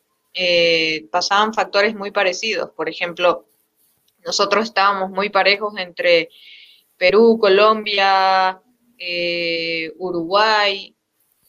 [1.11, 2.71] pasaban factores muy parecidos.
[2.73, 3.49] Por ejemplo,
[4.25, 6.29] nosotros estábamos muy parejos entre
[6.99, 8.61] Perú, Colombia,
[8.99, 10.95] eh, Uruguay,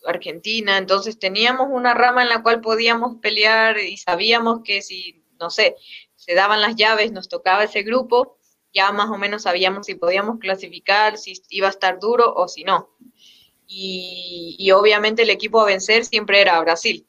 [0.06, 5.50] Argentina, entonces teníamos una rama en la cual podíamos pelear y sabíamos que si, no
[5.50, 5.76] sé,
[6.16, 8.35] se daban las llaves, nos tocaba ese grupo,
[8.76, 12.66] ya más o menos sabíamos si podíamos clasificar, si iba a estar duro o si
[12.66, 12.90] no.
[13.68, 17.08] Y, obviamente el equipo a vencer siempre era Brasil.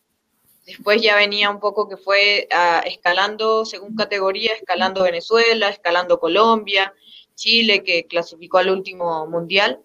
[0.65, 6.95] Después ya venía un poco que fue ah, escalando según categoría, escalando Venezuela, escalando Colombia,
[7.35, 9.83] Chile, que clasificó al último mundial.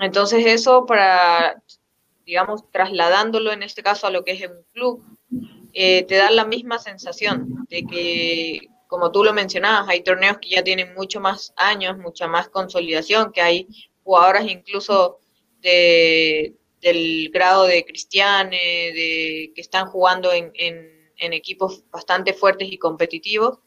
[0.00, 1.62] Entonces eso para,
[2.24, 5.02] digamos, trasladándolo en este caso a lo que es un club,
[5.72, 10.50] eh, te da la misma sensación de que, como tú lo mencionabas, hay torneos que
[10.50, 13.66] ya tienen mucho más años, mucha más consolidación, que hay
[14.04, 15.18] jugadoras incluso
[15.60, 23.58] de, del grado de Cristiane, que están jugando en, en equipos bastante fuertes y competitivos.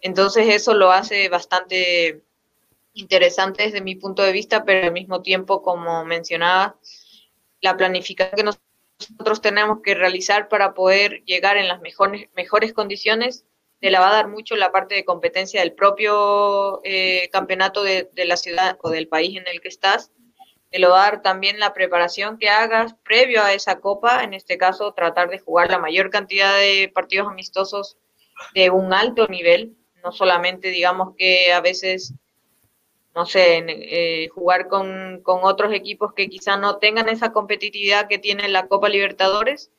[0.00, 2.22] Entonces eso lo hace bastante
[2.94, 6.78] interesante desde mi punto de vista, pero al mismo tiempo, como mencionaba,
[7.60, 13.44] la planificación que nosotros tenemos que realizar para poder llegar en las mejores, mejores condiciones,
[13.82, 18.08] te la va a dar mucho la parte de competencia del propio eh, campeonato de,
[18.14, 20.12] la ciudad o del país en el que estás,
[20.70, 24.34] te lo va a dar también la preparación que hagas previo a esa copa, en
[24.34, 27.98] este caso tratar de jugar la mayor cantidad de partidos amistosos
[28.54, 32.14] de un alto nivel, no solamente digamos que a veces
[33.16, 38.48] no sé, eh, jugar con, otros equipos que quizá no tengan esa competitividad que tiene
[38.48, 39.72] la Copa Libertadores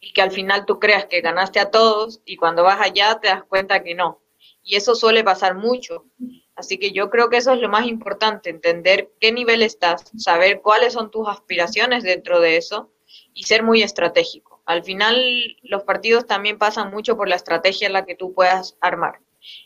[0.00, 3.28] y que al final tú creas que ganaste a todos y cuando vas allá te
[3.28, 4.20] das cuenta que no.
[4.62, 6.06] Y eso suele pasar mucho.
[6.54, 10.60] Así que yo creo que eso es lo más importante, entender qué nivel estás, saber
[10.60, 12.92] cuáles son tus aspiraciones dentro de eso
[13.32, 14.60] y ser muy estratégico.
[14.66, 18.76] Al final los partidos también pasan mucho por la estrategia en la que tú puedas
[18.80, 19.20] armar.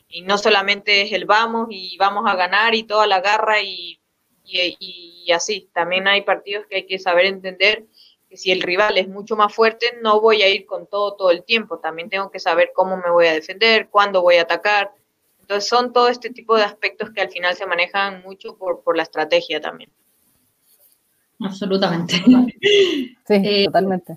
[0.06, 3.98] Y no solamente es el vamos y vamos a ganar y toda la garra y,
[4.44, 5.70] y, así.
[5.72, 7.86] También hay partidos que hay que saber entender
[8.32, 11.30] que si el rival es mucho más fuerte, no voy a ir con todo todo
[11.30, 11.80] el tiempo.
[11.80, 14.90] También tengo que saber cómo me voy a defender, cuándo voy a atacar.
[15.42, 18.96] Entonces son todo este tipo de aspectos que al final se manejan mucho por, por
[18.96, 19.90] la estrategia también.
[21.40, 22.14] Absolutamente.
[22.24, 24.16] Sí, eh, totalmente.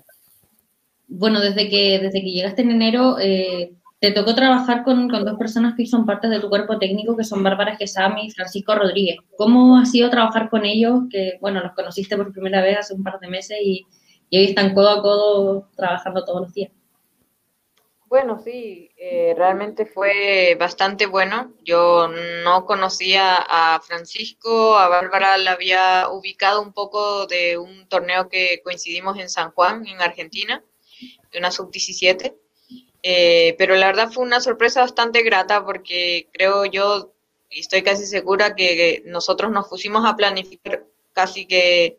[1.08, 5.36] Bueno, desde que, desde que llegaste en enero, eh, te tocó trabajar con, con, dos
[5.36, 9.18] personas que son parte de tu cuerpo técnico, que son Bárbara Gesami y Francisco Rodríguez.
[9.36, 11.00] ¿Cómo ha sido trabajar con ellos?
[11.10, 13.84] Que, bueno, los conociste por primera vez hace un par de meses y,
[14.30, 16.70] y hoy están codo a codo trabajando todos los días.
[18.08, 21.52] Bueno, sí, eh, realmente fue bastante bueno.
[21.64, 22.08] Yo
[22.44, 28.60] no conocía a Francisco, a Bárbara la había ubicado un poco de un torneo que
[28.62, 30.62] coincidimos en San Juan, en Argentina,
[31.32, 32.36] de una sub-17.
[33.02, 37.12] Eh, pero la verdad fue una sorpresa bastante grata porque creo yo,
[37.50, 41.98] y estoy casi segura que nosotros nos pusimos a planificar casi que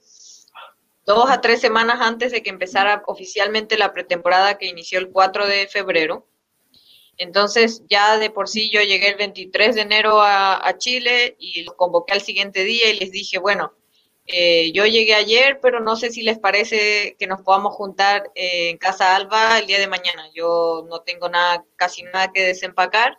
[1.07, 5.47] dos a tres semanas antes de que empezara oficialmente la pretemporada que inició el 4
[5.47, 6.27] de febrero.
[7.17, 11.75] Entonces ya de por sí yo llegué el 23 de enero a, Chile y los
[11.75, 13.73] convoqué al siguiente día y les dije, bueno,
[14.25, 18.69] eh, yo llegué ayer, pero no sé si les parece que nos podamos juntar eh,
[18.69, 20.29] en Casa Alba el día de mañana.
[20.35, 23.17] Yo no tengo nada, casi nada que desempacar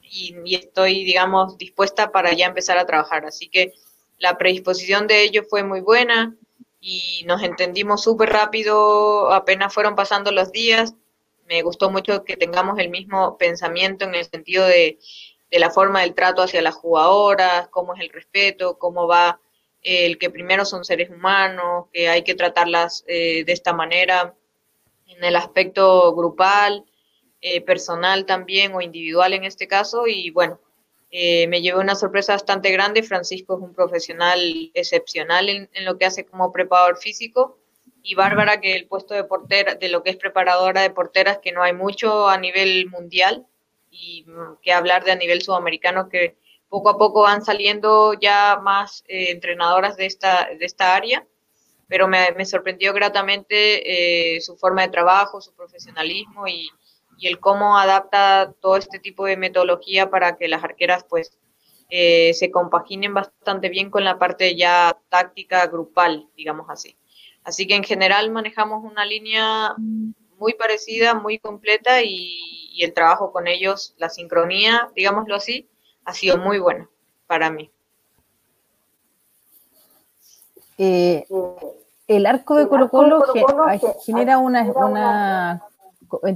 [0.00, 3.26] y, y estoy, digamos, dispuesta para ya empezar a trabajar.
[3.26, 3.72] Así que
[4.18, 6.36] la predisposición de ellos fue muy buena
[6.88, 10.94] y nos entendimos súper rápido, apenas fueron pasando los días.
[11.48, 14.96] Me gustó mucho que tengamos el mismo pensamiento en el sentido de,
[15.50, 19.40] la forma del trato hacia las jugadoras, cómo es el respeto, cómo va
[19.82, 24.36] el que primero son seres humanos, que hay que tratarlas eh, de esta manera
[25.08, 26.84] en el aspecto grupal,
[27.40, 30.06] eh, personal también o individual en este caso.
[30.06, 30.60] Y bueno,
[31.10, 33.02] eh, me llevé una sorpresa bastante grande.
[33.02, 37.58] Francisco es un profesional excepcional en, lo que hace como preparador físico.
[38.02, 41.52] Y Bárbara, que el puesto de portera, de lo que es preparadora de porteras, que
[41.52, 43.46] no hay mucho a nivel mundial
[43.90, 46.36] y mm, que hablar de a nivel sudamericano, que
[46.68, 51.26] poco a poco van saliendo ya más eh, entrenadoras de esta, de esta área.
[51.88, 56.68] Pero me, sorprendió gratamente eh, su forma de trabajo, su profesionalismo y,
[57.18, 61.38] y el cómo adapta todo este tipo de metodología para que las arqueras pues
[61.88, 66.96] eh, se compaginen bastante bien con la parte ya táctica grupal, digamos así.
[67.44, 69.74] Así que en general manejamos una línea
[70.38, 75.66] muy parecida, muy completa y, el trabajo con ellos, la sincronía, digámoslo así,
[76.04, 76.86] ha sido muy buena
[77.26, 77.70] para mí.
[80.76, 81.26] Eh,
[82.06, 83.24] el arco de Colo Colo
[84.04, 85.62] genera una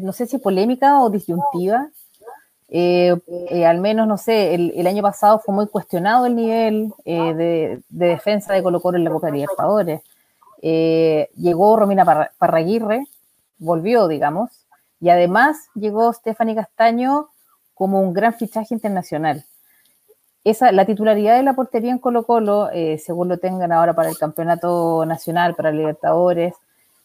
[0.01, 1.89] no sé si polémica o disyuntiva.
[2.69, 3.17] Eh,
[3.51, 8.55] eh, al menos, no sé, el, año pasado fue muy cuestionado el nivel de, defensa
[8.55, 10.03] de Colo Colo en la Copa de Libertadores.
[10.63, 13.07] llegó Romina Parraguirre,
[13.59, 14.51] volvió, digamos,
[15.01, 17.29] y además llegó Stephanie Castaño
[17.75, 19.45] como un gran fichaje internacional.
[20.45, 24.17] Esa, la titularidad de la portería en Colo Colo, según lo tengan ahora para el
[24.17, 26.55] campeonato nacional, para Libertadores,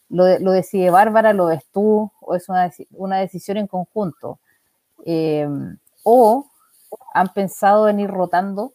[0.09, 4.39] lo, decide Bárbara, lo ves tú, o es una, decisión en conjunto.
[5.05, 5.47] Eh,
[6.03, 6.49] o
[7.13, 8.73] han pensado en ir rotando.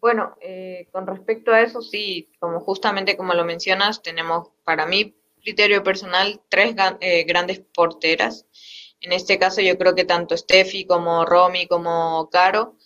[0.00, 5.14] Bueno, eh, con respecto a eso, sí, como justamente como lo mencionas, tenemos para mí
[5.42, 8.46] criterio personal tres eh, grandes porteras.
[9.00, 12.76] En este caso yo creo que tanto Steffi como Romy como Caro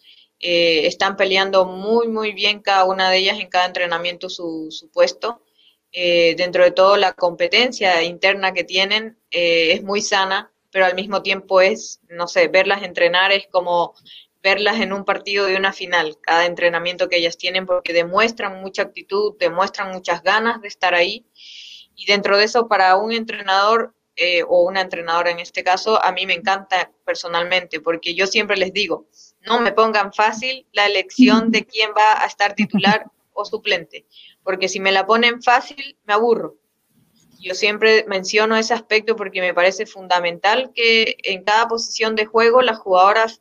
[0.42, 5.42] están peleando muy, muy bien cada una de ellas en cada entrenamiento su, su puesto.
[5.92, 10.94] Eh, dentro de todo la competencia interna que tienen eh, es muy sana, pero al
[10.94, 13.94] mismo tiempo es, no sé, verlas entrenar es como
[14.42, 18.82] verlas en un partido de una final, cada entrenamiento que ellas tienen, porque demuestran mucha
[18.82, 21.26] actitud, demuestran muchas ganas de estar ahí.
[21.94, 26.12] Y dentro de eso, para un entrenador eh, o una entrenadora en este caso, a
[26.12, 29.06] mí me encanta personalmente, porque yo siempre les digo,
[29.42, 34.06] no me pongan fácil la elección de quién va a estar titular o suplente,
[34.42, 36.56] porque si me la ponen fácil, me aburro.
[37.40, 42.60] Yo siempre menciono ese aspecto porque me parece fundamental que en cada posición de juego
[42.60, 43.40] las jugadoras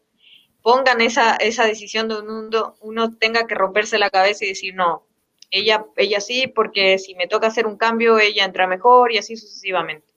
[0.62, 5.06] pongan esa, esa decisión donde uno, uno tenga que romperse la cabeza y decir, no,
[5.52, 9.36] ella, ella sí, porque si me toca hacer un cambio, ella entra mejor y así
[9.36, 10.08] sucesivamente.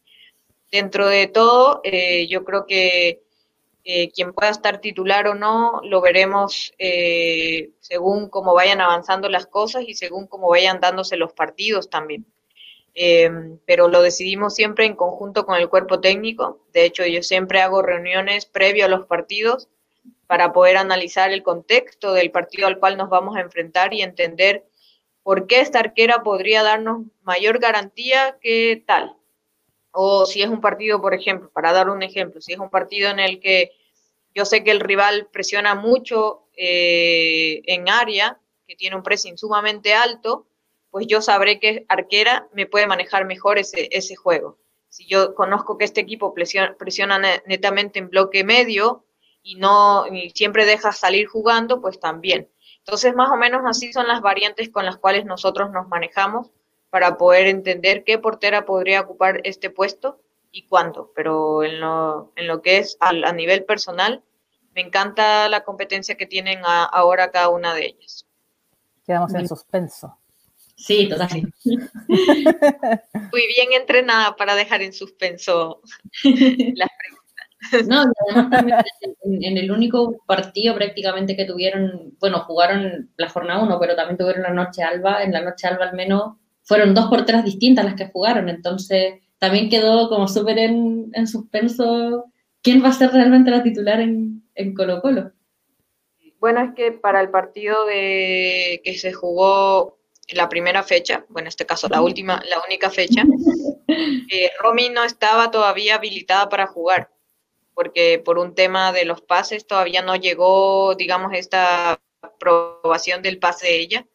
[0.70, 3.22] Dentro de todo, eh, yo creo que
[3.84, 9.46] eh, quien pueda estar titular o no, lo veremos eh, según cómo vayan avanzando las
[9.46, 12.24] cosas y según cómo vayan dándose los partidos también.
[12.94, 16.64] Em, pero lo decidimos siempre en conjunto con el cuerpo técnico.
[16.72, 19.68] De hecho, yo siempre hago reuniones previo a los partidos
[20.26, 24.64] para poder analizar el contexto del partido al cual nos vamos a enfrentar y entender
[25.22, 29.16] por qué esta arquera podría darnos mayor garantía que tal.
[29.92, 33.10] O si es un partido, por ejemplo, para dar un ejemplo, si es un partido
[33.10, 33.72] en el que
[34.34, 39.94] yo sé que el rival presiona mucho eh, en área, que tiene un pressing sumamente
[39.94, 40.46] alto,
[40.90, 44.58] pues yo sabré que arquera me puede manejar mejor ese, ese juego.
[44.88, 49.06] Si yo conozco que este equipo presiona, netamente en bloque medio
[49.42, 52.50] y no y siempre deja salir jugando, pues también.
[52.78, 56.50] Entonces, más o menos así son las variantes con las cuales nosotros nos manejamos
[56.92, 60.20] para poder entender qué portera podría ocupar este puesto
[60.50, 61.10] y cuándo.
[61.16, 64.22] Pero en lo, en lo que es a, a nivel personal,
[64.74, 68.26] me encanta la competencia que tienen ahora cada una de ellas.
[69.06, 70.18] Quedamos en suspenso.
[70.76, 71.56] Sí, totalmente.
[71.64, 75.80] Muy bien entrenada para dejar en suspenso
[76.24, 77.88] las preguntas.
[77.88, 78.78] No, además también
[79.22, 84.42] en, el único partido prácticamente que tuvieron, bueno, jugaron la jornada 1, pero también tuvieron
[84.42, 88.08] la noche alba, en la noche alba al menos fueron dos porteras distintas las que
[88.08, 92.26] jugaron, entonces también quedó como súper en, en, suspenso
[92.62, 95.32] quién va a ser realmente la titular en, en Colo Colo.
[96.38, 99.98] Bueno, es que para el partido de que se jugó
[100.30, 103.22] la primera fecha, bueno, en este caso la última, la única fecha,
[103.88, 107.10] eh, Romy no estaba todavía habilitada para jugar,
[107.74, 113.66] porque por un tema de los pases todavía no llegó, digamos, esta aprobación del pase
[113.66, 114.06] de ella.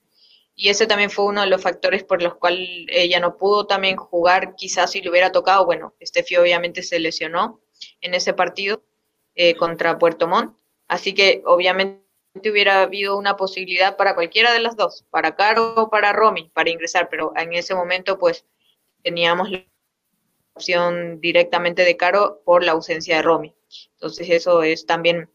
[0.60, 3.96] Y ese también fue uno de los factores por los cuales ella no pudo también
[3.96, 7.62] jugar, quizás si le hubiera tocado, bueno, Steffi obviamente se lesionó
[8.02, 8.82] en ese partido
[9.36, 12.02] eh, contra Puerto Montt, así que obviamente
[12.50, 16.72] hubiera habido una posibilidad para cualquiera de las dos, para Caro o para Romy, para
[16.72, 18.44] ingresar, pero en ese momento pues
[19.04, 19.64] teníamos la
[20.56, 23.56] opción directamente de Caro por la ausencia de Romy.
[23.94, 25.30] Entonces eso es también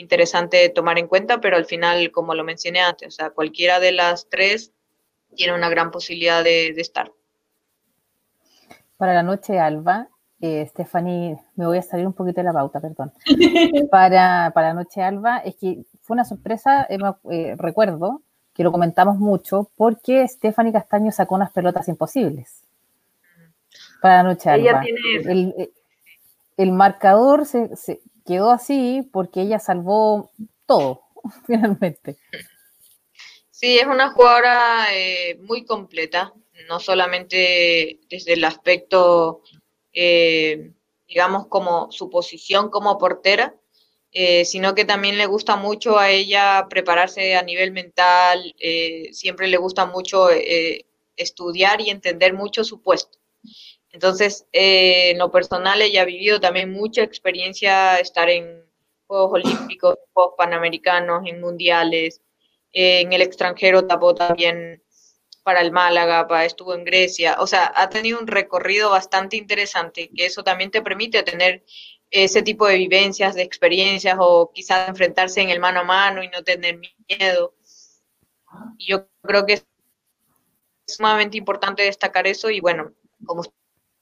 [0.00, 3.92] interesante tomar en cuenta, pero al final, como lo mencioné antes, o sea, cualquiera de
[3.92, 4.72] las tres
[5.34, 7.12] tiene una gran posibilidad de, estar.
[8.96, 10.08] Para la noche, Alba,
[10.40, 13.12] eh, Stephanie, me voy a salir un poquito de la pauta, perdón.
[13.90, 16.98] Para, para la noche, Alba, es que fue una sorpresa, eh,
[17.30, 18.22] eh, recuerdo
[18.54, 22.64] que lo comentamos mucho, porque Stephanie Castaño sacó unas pelotas imposibles
[24.00, 24.82] para la noche alba.
[24.84, 25.70] Eh,
[26.56, 30.30] el, marcador se, quedó así porque ella salvó
[30.66, 31.02] todo,
[31.46, 32.16] finalmente.
[33.50, 34.86] Sí, es una jugadora
[35.40, 36.32] muy completa,
[36.68, 39.42] no solamente desde el aspecto,
[39.92, 43.54] digamos, como su posición como portera,
[44.12, 49.46] eh, sino que también le gusta mucho a ella prepararse a nivel mental, eh, siempre
[49.46, 53.18] le gusta mucho eh, estudiar y entender mucho su puesto.
[53.92, 58.64] Entonces, en lo personal, ella ha vivido también mucha experiencia estar en
[59.06, 62.22] Juegos Olímpicos, Juegos Panamericanos, en Mundiales,
[62.72, 64.82] en el extranjero tapó también
[65.42, 70.10] para el Málaga, para, estuvo en Grecia, o sea, ha tenido un recorrido bastante interesante,
[70.14, 71.64] que eso también te permite tener
[72.10, 76.28] ese tipo de vivencias, de experiencias o quizás enfrentarse en el mano a mano y
[76.28, 76.78] no tener
[77.08, 77.54] miedo.
[78.78, 79.66] Y yo creo que es
[80.86, 82.92] sumamente importante destacar eso y bueno,
[83.24, 83.42] como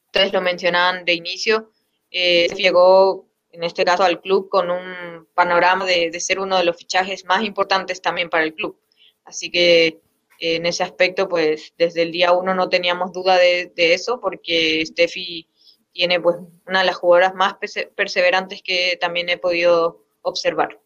[0.09, 1.71] ustedes lo mencionaban de inicio,
[2.11, 6.77] eh, llegó en este caso al club con un panorama de, ser uno de los
[6.77, 8.79] fichajes más importantes también para el club.
[9.25, 10.01] Así que
[10.41, 15.49] en ese aspecto, pues desde el día uno no teníamos duda de, eso porque Steffi
[15.93, 16.37] tiene pues
[16.67, 17.55] una de las jugadoras más
[17.97, 20.81] perseverantes que también he podido observar.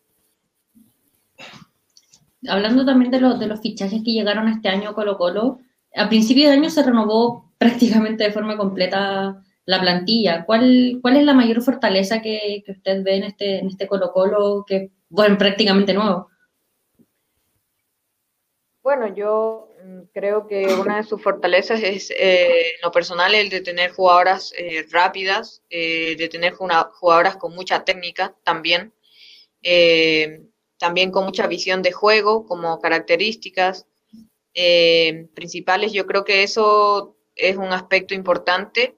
[2.49, 5.61] Hablando también de, los, de los fichajes que llegaron este año a Colo Colo,
[5.95, 10.45] a principio de año se renovó prácticamente de forma completa la plantilla.
[10.45, 14.13] ¿Cuál, cuál es la mayor fortaleza que, que usted ve en este, en este Colo
[14.13, 16.29] Colo que, bueno, prácticamente nuevo?
[18.83, 23.61] Bueno, yo Mm, creo que una de sus fortalezas es, eh, lo personal, el de
[23.63, 28.93] tener jugadoras eh, rápidas, eh, de tener jugadoras con mucha técnica también,
[30.79, 33.87] también con mucha visión de juego como características
[35.35, 35.93] principales.
[35.93, 38.97] Yo creo que eso es un aspecto importante.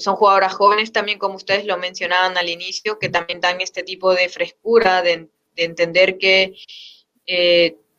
[0.00, 4.14] son jugadoras jóvenes también, como ustedes lo mencionaban al inicio, que también dan este tipo
[4.14, 6.54] de frescura, de, de entender que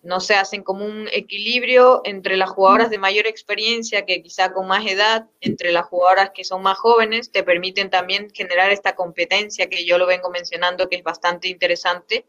[0.04, 4.68] no se hacen como un equilibrio entre las jugadoras de mayor experiencia, que quizá con
[4.68, 9.70] más edad, entre las jugadoras que son más jóvenes, te permiten también generar esta competencia
[9.70, 12.26] que yo lo vengo mencionando, que es bastante interesante.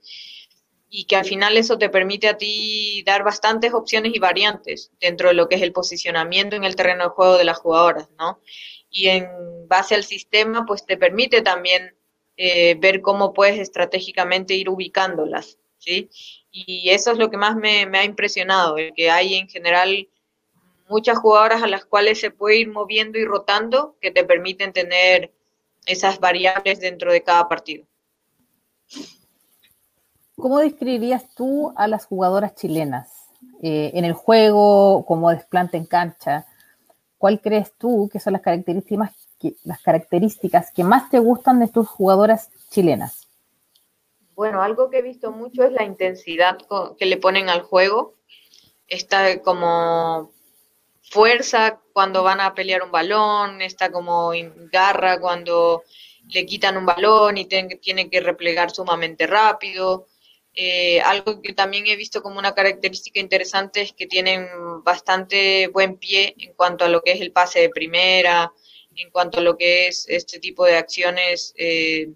[0.95, 5.28] Y que al final eso te permite a ti dar bastantes opciones y variantes dentro
[5.28, 8.40] de lo que es el posicionamiento en el terreno de juego de las jugadoras, ¿no?
[8.90, 9.26] Y en
[9.68, 11.97] base al sistema, pues te permite también
[12.36, 16.11] eh, ver cómo puedes estratégicamente ir ubicándolas, ¿sí?
[16.51, 20.11] Y eso es lo que más me, me ha impresionado, el que hay en general
[20.90, 25.32] muchas jugadoras a las cuales se puede ir moviendo y rotando que te permiten tener
[25.86, 27.86] esas variables dentro de cada partido.
[30.43, 33.28] ¿Cómo describirías tú a las jugadoras chilenas
[33.62, 36.47] eh, en el juego, como desplante en cancha?
[37.16, 41.68] ¿Cuál crees tú que son las características que, las características que más te gustan de
[41.68, 43.28] tus jugadoras chilenas?
[44.34, 46.59] Bueno, algo que he visto mucho es la intensidad
[46.99, 48.16] que le ponen al juego.
[48.88, 50.32] Está como
[51.03, 54.32] fuerza cuando van a pelear un balón, está como
[54.72, 55.84] garra cuando
[56.30, 60.09] le quitan un balón y tiene que replegar sumamente rápido.
[60.55, 64.46] Eh, algo que también he visto como una característica interesante es que tienen
[64.84, 68.53] bastante buen pie en cuanto a lo que es el pase de primera,
[68.94, 72.11] en cuanto a lo que es este tipo de acciones eh,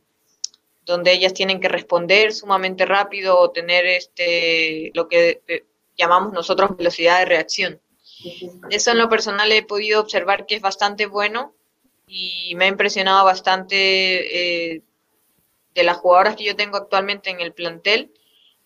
[0.85, 5.65] donde ellas tienen que responder sumamente rápido o tener este lo que eh,
[5.97, 7.81] llamamos nosotros velocidad de reacción.
[8.69, 11.55] Eso en lo personal he podido observar que es bastante bueno
[12.07, 14.83] y me ha impresionado bastante
[15.75, 18.13] de las jugadoras que yo tengo actualmente en el plantel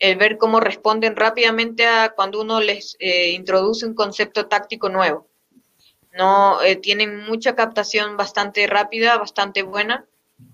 [0.00, 5.28] el ver cómo responden rápidamente a cuando uno les eh, introduce un concepto táctico nuevo.
[6.16, 10.06] No eh, tienen mucha captación bastante rápida, bastante buena,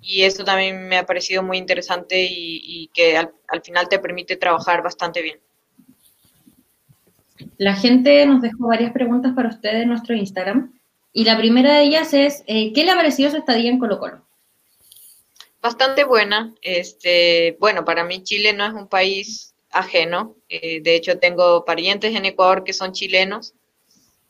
[0.02, 3.32] y eso también me ha parecido muy interesante y, que al,
[3.62, 5.38] final te permite trabajar bastante bien.
[7.56, 10.74] La gente nos dejó varias preguntas para ustedes en nuestro Instagram,
[11.12, 13.98] y la primera de ellas es, eh, ¿qué le ha parecido su estadía en Colo
[13.98, 14.25] Colo?
[15.66, 16.54] Bastante buena.
[16.62, 20.36] Este, bueno, para mí Chile no es un país ajeno.
[20.48, 23.52] Eh, de hecho, tengo parientes en Ecuador que son chilenos,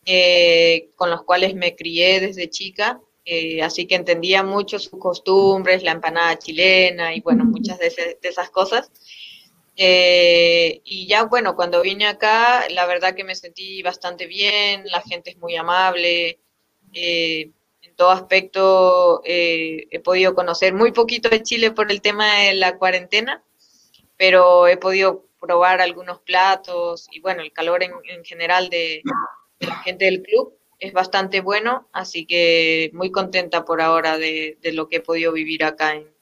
[0.06, 3.00] eh, con los cuales me crié desde chica.
[3.26, 7.90] Eh, así que entendía mucho sus costumbres, la empanada chilena y bueno, muchas de,
[8.22, 8.90] de esas cosas.
[9.76, 15.30] y ya bueno, cuando vine acá, la verdad que me sentí bastante bien, la gente
[15.32, 16.38] es muy amable,
[17.96, 22.76] todo aspecto eh, he podido conocer muy poquito de Chile por el tema de la
[22.76, 23.42] cuarentena,
[24.16, 29.02] pero he podido probar algunos platos y bueno, el calor en, general de,
[29.60, 34.88] la gente del club es bastante bueno, así que muy contenta por ahora de, lo
[34.88, 36.14] que he podido vivir acá en,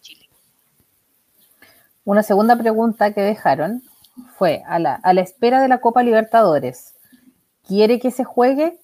[0.00, 0.28] Chile.
[2.04, 3.82] Una segunda pregunta que dejaron
[4.36, 6.94] fue, a la, a la espera de la Copa Libertadores,
[7.66, 8.78] ¿quiere que se juegue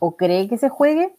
[0.00, 1.14] o cree que se juegue?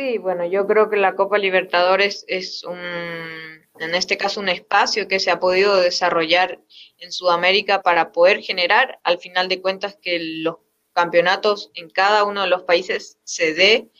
[0.00, 5.06] Sí, bueno, yo creo que la Copa Libertadores es un, en este caso, un espacio
[5.06, 6.58] que se ha podido desarrollar
[6.96, 10.56] en Sudamérica para poder generar, al final de cuentas, que los
[10.94, 13.90] campeonatos en cada uno de los países se dé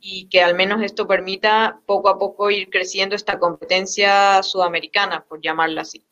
[0.00, 5.40] y que al menos esto permita poco a poco ir creciendo esta competencia sudamericana, por
[5.40, 6.04] llamarla así.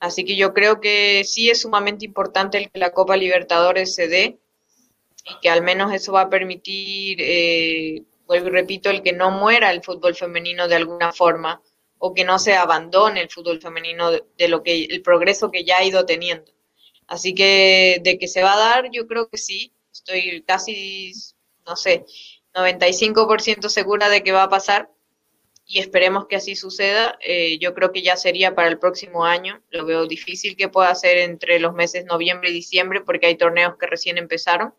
[0.00, 4.08] Así que yo creo que sí es sumamente importante el que la Copa Libertadores se
[4.08, 4.40] dé
[5.24, 9.72] y que al menos eso va a permitir eh, vuelvo repito, el que no muera
[9.72, 11.60] el fútbol femenino de alguna forma
[11.96, 15.78] o que no se abandone el fútbol femenino de, lo que el progreso que ya
[15.78, 16.52] ha ido teniendo.
[17.08, 19.72] Así que de que se va a dar, yo creo que sí.
[19.90, 21.12] Estoy casi,
[21.66, 22.04] no sé,
[22.54, 24.90] 95% segura de que va a pasar
[25.66, 27.18] y esperemos que así suceda.
[27.24, 29.62] Eh, yo creo que ya sería para el próximo año.
[29.70, 33.76] Lo veo difícil que pueda ser entre los meses noviembre y diciembre porque hay torneos
[33.78, 34.74] que recién empezaron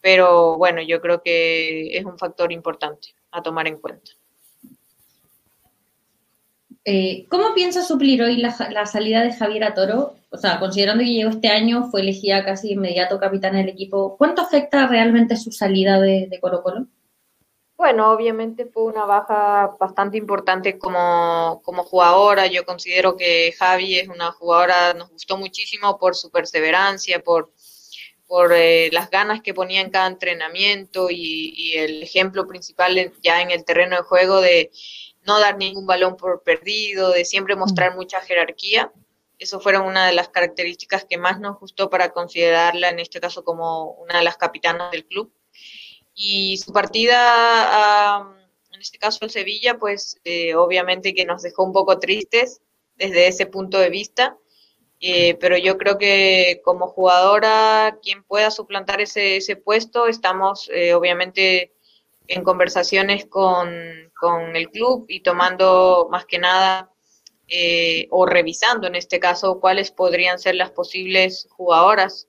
[0.00, 4.12] pero bueno, yo creo que es un factor importante a tomar en cuenta.
[6.84, 10.14] Eh, ¿Cómo piensa suplir hoy la, salida de Javier Toro?
[10.30, 14.42] O sea, considerando que llegó este año, fue elegida casi inmediato capitán del equipo, ¿cuánto
[14.42, 16.86] afecta realmente su salida de, de Colo Colo?
[17.78, 22.48] Bueno, obviamente fue una baja bastante importante como, como jugadora.
[22.48, 27.52] Yo considero que Javi es una jugadora, nos gustó muchísimo por su perseverancia, por,
[28.28, 33.50] por eh, las ganas que ponía en cada entrenamiento y, el ejemplo principal ya en
[33.50, 34.70] el terreno de juego de
[35.26, 37.58] no dar ningún balón por perdido, de siempre mm.
[37.58, 38.92] mostrar mucha jerarquía.
[39.38, 43.44] Eso fueron una de las características que más nos gustó para considerarla en este caso
[43.44, 45.32] como una de las capitanas del club.
[46.14, 48.26] Y su partida,
[48.72, 52.60] en este caso al Sevilla, pues eh, obviamente que nos dejó un poco tristes
[52.96, 54.36] desde ese punto de vista
[55.00, 60.94] eh, pero yo creo que como jugadora, quien pueda suplantar ese, ese puesto, estamos eh,
[60.94, 61.72] obviamente
[62.26, 63.70] en conversaciones con,
[64.18, 66.90] con, el club y tomando más que nada
[67.46, 72.28] eh, o revisando en este caso cuáles podrían ser las posibles jugadoras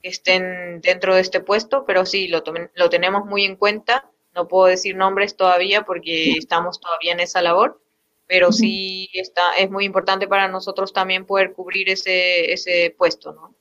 [0.00, 2.42] que estén dentro de este puesto, pero sí, lo,
[2.74, 4.10] lo tenemos muy en cuenta.
[4.34, 7.82] No puedo decir nombres todavía porque estamos todavía en esa labor,
[8.26, 13.54] pero sí está, es muy importante para nosotros también poder cubrir ese, ese puesto, ¿no?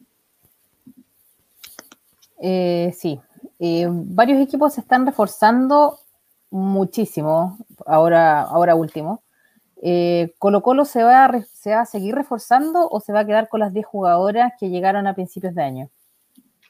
[2.41, 3.19] Eh, sí,
[3.59, 5.99] eh, varios equipos se están reforzando
[6.49, 9.23] muchísimo, ahora, ahora último.
[9.83, 13.25] Eh, ¿Colo Colo se va, a, se va a seguir reforzando o se va a
[13.25, 15.89] quedar con las 10 jugadoras que llegaron a principios de año?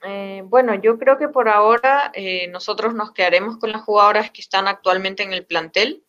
[0.04, 4.42] Eh, bueno, yo creo que por ahora eh, nosotros nos quedaremos con las jugadoras que
[4.42, 6.04] están actualmente en el plantel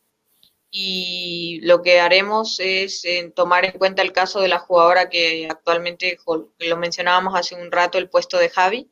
[0.73, 3.05] y lo que haremos es
[3.37, 6.19] tomar en cuenta el caso de la jugadora que actualmente
[6.59, 8.91] lo mencionábamos hace un rato, el puesto de Javi.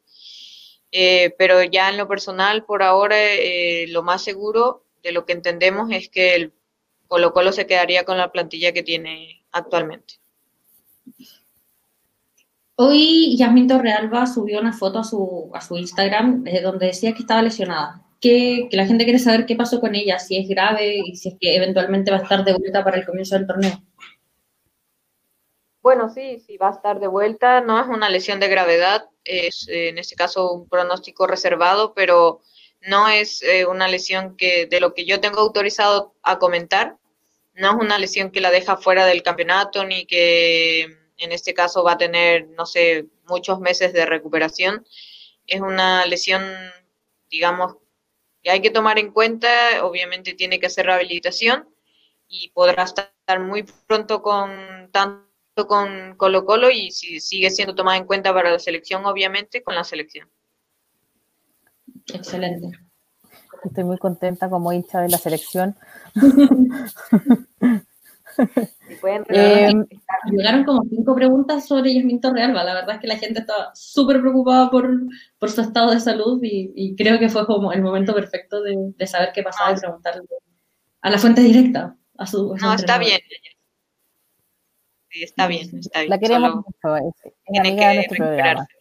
[0.93, 3.17] Eh, pero ya en lo personal, por ahora,
[3.89, 6.53] lo más seguro de lo que entendemos es que el
[7.09, 10.21] Colo Colo se quedaría con la plantilla que tiene actualmente.
[12.77, 17.23] Hoy Yasmin Torrealba subió una foto a su, a su Instagram eh, donde decía que
[17.23, 18.07] estaba lesionada.
[18.21, 21.35] Que, la gente quiere saber qué pasó con ella, si es grave y si es
[21.41, 23.83] que eventualmente va a estar de vuelta para el comienzo del torneo.
[25.83, 27.63] Bueno, sí, sí va a estar de vuelta.
[27.63, 32.41] No es una lesión de gravedad, es en este caso un pronóstico reservado, pero
[32.83, 36.97] no es eh, una lesión que de lo que yo tengo autorizado a comentar,
[37.55, 40.83] no es una lesión que la deja fuera del campeonato ni que
[41.19, 44.87] en este caso va a tener, no sé, muchos meses de recuperación.
[45.47, 46.43] Es una lesión,
[47.31, 47.77] digamos,
[48.43, 49.49] que hay que tomar en cuenta,
[49.83, 51.69] obviamente tiene que hacer rehabilitación
[52.29, 53.11] y podrá estar
[53.41, 55.27] muy pronto con tanto
[55.67, 59.75] con Colo Colo y si sigue siendo tomada en cuenta para la selección, obviamente, con
[59.75, 60.29] la selección.
[62.07, 62.79] Excelente.
[63.65, 65.77] Estoy muy contenta como hincha de la selección.
[69.29, 69.73] Eh,
[70.33, 72.65] llegaron como cinco preguntas sobre Yasmin Torrealba.
[72.65, 74.91] La verdad es que la gente estaba súper preocupada por,
[75.39, 79.07] por, su estado de salud y, creo que fue como el momento perfecto de, de
[79.07, 80.23] saber qué pasaba y preguntarle
[81.03, 81.97] a la fuente directa.
[82.19, 83.21] A su, no, está bien.
[85.09, 86.11] Sí, está bien, está bien.
[86.11, 87.13] La queremos mucho.
[87.47, 88.75] tiene que recuperarse.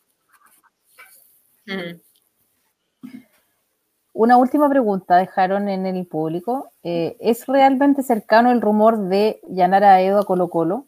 [4.22, 6.74] Una última pregunta dejaron en el público.
[6.84, 10.88] Eh, ¿Es realmente cercano el rumor de Yanara a Edo a Colo Colo?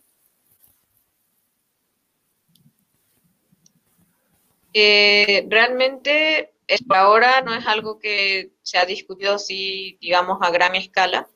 [4.74, 6.52] Eh, realmente
[6.86, 11.30] por ahora no es algo que se ha discutido así, digamos, a gran escala.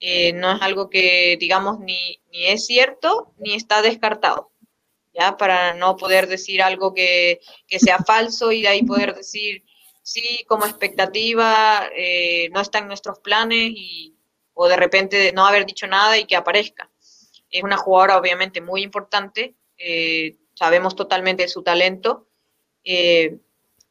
[0.00, 4.50] Eh, no es algo que, digamos, ni, ni es cierto ni está descartado.
[5.14, 5.36] ¿ya?
[5.36, 9.62] Para no poder decir algo que, que sea falso y de ahí poder decir
[10.08, 14.16] sí como expectativa eh, no está en nuestros planes y,
[14.54, 16.90] o de repente no haber dicho nada y que aparezca.
[17.50, 22.26] Es una jugadora obviamente muy importante, eh, sabemos totalmente de su talento
[22.84, 23.36] eh,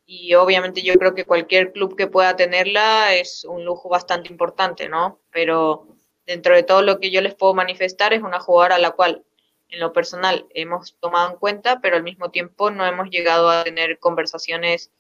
[0.08, 4.90] y obviamente yo creo que cualquier club que pueda tenerla es un lujo bastante importante,
[4.90, 5.20] ¿no?
[5.32, 5.88] Pero
[6.26, 9.24] dentro de todo lo que yo les puedo manifestar es una jugadora a la cual
[9.70, 13.64] en lo personal hemos tomado en cuenta, pero al mismo tiempo no hemos llegado a
[13.64, 14.92] tener conversaciones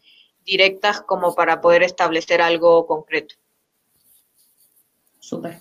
[0.47, 3.35] directas como para poder establecer algo concreto.
[5.19, 5.57] Súper.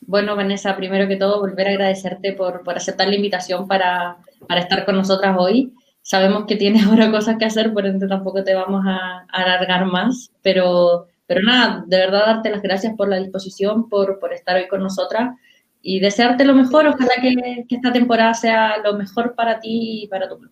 [0.00, 4.16] Bueno, Vanessa, primero que todo, volver a agradecerte por, aceptar la invitación para,
[4.56, 5.72] estar con nosotras hoy.
[6.02, 10.32] Sabemos que tienes ahora cosas que hacer, por ende tampoco te vamos a, alargar más,
[10.42, 14.82] pero, pero nada, de verdad darte las gracias por la disposición, por, estar hoy con
[14.82, 15.36] nosotras
[15.82, 16.86] y desearte lo mejor.
[16.86, 20.50] Ojalá que, esta temporada sea lo mejor para ti y para tu club.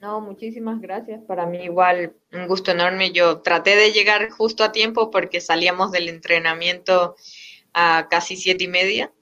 [0.00, 1.22] No, muchísimas gracias.
[1.24, 3.12] Para mí igual un gusto enorme.
[3.12, 7.16] Yo traté de llegar justo a tiempo porque salíamos del entrenamiento
[7.74, 9.12] a casi siete y media,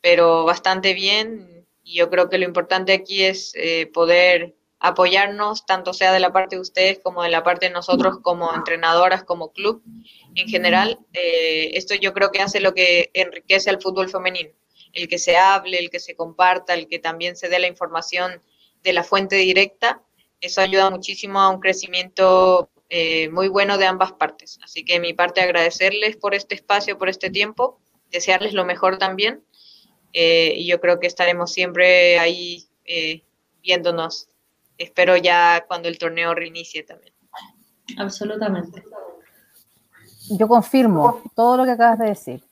[0.00, 1.66] pero bastante bien.
[1.84, 6.32] Y yo creo que lo importante aquí es eh, poder apoyarnos, tanto sea de la
[6.32, 9.82] parte de ustedes como de la parte de nosotros como entrenadoras, como club
[10.34, 10.98] en general.
[11.12, 14.50] Eh, esto yo creo que hace lo que enriquece al fútbol femenino,
[14.94, 18.42] el que se hable, el que se comparta, el que también se dé la información
[18.82, 20.02] de la fuente directa
[20.40, 24.58] eso ayuda muchísimo a un crecimiento eh, muy bueno de ambas partes.
[24.62, 27.80] Así que mi parte agradecerles por este espacio, por este tiempo,
[28.10, 29.42] desearles lo mejor también.
[30.12, 33.22] Eh, y yo creo que estaremos siempre ahí eh,
[33.62, 34.28] viéndonos.
[34.78, 37.12] Espero ya cuando el torneo reinicie también.
[37.98, 38.84] Absolutamente.
[40.30, 42.42] Yo confirmo todo lo que acabas de decir.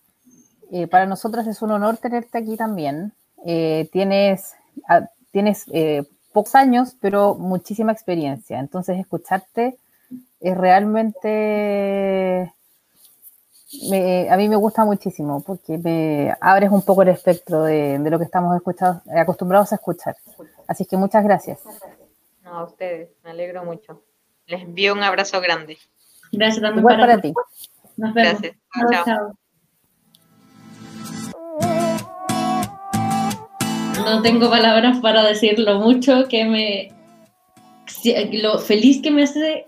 [0.90, 3.12] para nosotras es un honor tenerte aquí también.
[3.44, 4.54] tienes,
[4.88, 5.66] ah, tienes
[6.34, 8.60] pocos años, pero muchísima experiencia.
[8.60, 9.78] Entonces, escucharte
[10.40, 12.52] es realmente
[14.30, 18.24] a mí me gusta muchísimo porque me abres un poco el espectro de, lo que
[18.24, 18.60] estamos
[19.16, 20.16] acostumbrados a escuchar.
[20.68, 21.60] Así que muchas gracias.
[22.42, 24.02] No, a ustedes, me alegro mucho.
[24.46, 25.78] Les envío un abrazo grande.
[26.30, 27.32] Gracias también Igual para, ti.
[27.96, 28.40] Nos vemos.
[28.40, 29.04] Gracias.
[29.04, 29.38] chao.
[34.04, 36.92] No tengo palabras para decir lo mucho que me.
[38.32, 39.66] lo feliz que me hace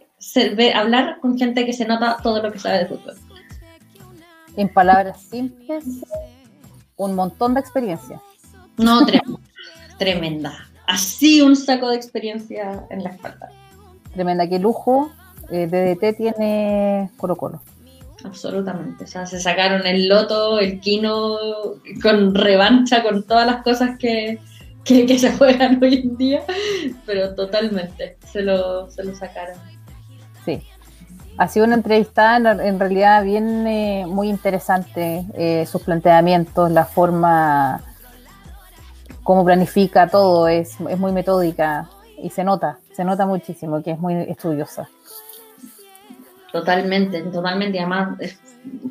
[0.75, 3.15] hablar con gente que se nota todo lo que sabe de fútbol.
[4.57, 5.85] En palabras simples,
[6.97, 8.21] un montón de experiencia.
[8.79, 9.41] No, tremenda.
[9.99, 10.69] tremenda.
[10.87, 13.51] Así un saco de experiencia en la espalda.
[14.15, 15.11] Tremenda, qué lujo.
[15.51, 17.61] Eh, DDT tiene Colo Colo.
[18.27, 19.05] Absolutamente.
[19.05, 21.37] O sea, se sacaron el loto, el kino,
[22.03, 24.41] con revancha, con todas las cosas que,
[24.85, 26.43] se juegan hoy en día,
[27.07, 29.57] pero totalmente se lo, se lo sacaron.
[30.45, 30.63] Sí.
[31.39, 37.83] Ha sido una entrevista en realidad bien eh, muy interesante, eh, sus planteamientos, la forma,
[39.23, 41.91] cómo planifica todo, es, es muy metódica
[42.23, 44.89] y se nota, se nota muchísimo que es muy estudiosa.
[46.57, 47.79] Totalmente, totalmente.
[47.79, 48.17] Además,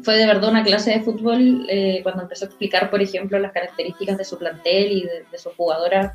[0.04, 3.52] fue de verdad una clase de fútbol eh, cuando empezó a explicar, por ejemplo, las
[3.52, 6.14] características de su plantel y de, de su jugadora.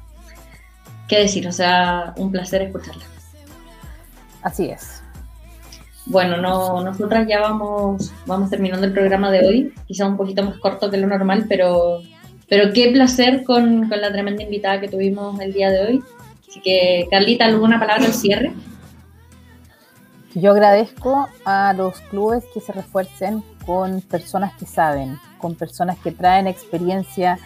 [1.09, 1.49] ¿Qué decir?
[1.49, 3.03] O sea, un placer escucharla.
[4.43, 5.03] Así es.
[6.07, 10.57] Bueno, no, nosotras ya vamos, vamos terminando el programa de hoy, quizá un poquito más
[10.59, 12.01] corto que lo normal, pero,
[12.49, 16.03] pero qué placer con, con la tremenda invitada que tuvimos el día de hoy.
[16.49, 18.53] Así que, Carlita, ¿alguna palabra al cierre?
[20.35, 26.13] Yo agradezco a los clubes que se refuercen con personas que saben, con personas que
[26.13, 27.39] traen experiencia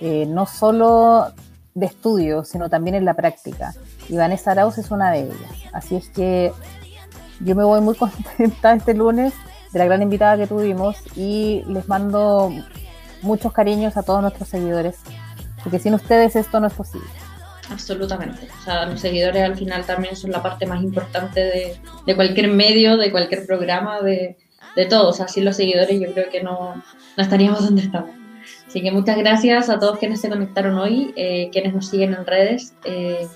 [0.00, 1.32] eh, no solo
[1.74, 3.74] de estudio, sino también en la práctica.
[4.08, 5.52] Y Vanessa Arauz es una de ellas.
[5.72, 6.52] Así es que
[7.40, 9.34] yo me voy muy contenta este lunes
[9.72, 12.52] de la gran invitada que tuvimos y les mando
[13.22, 14.98] muchos cariños a todos nuestros seguidores,
[15.62, 17.08] porque sin ustedes esto no es posible.
[17.70, 18.48] Absolutamente.
[18.60, 21.40] O sea, los seguidores al final también son la parte más importante
[22.04, 24.36] de, cualquier medio, de cualquier programa, de,
[24.76, 25.08] de todo.
[25.08, 26.82] O sea, sin los seguidores yo creo que no,
[27.16, 28.10] estaríamos donde estamos.
[28.66, 32.26] Así que muchas gracias a todos quienes se conectaron hoy, eh, quienes nos siguen en
[32.26, 32.74] redes.
[32.84, 33.26] Eh,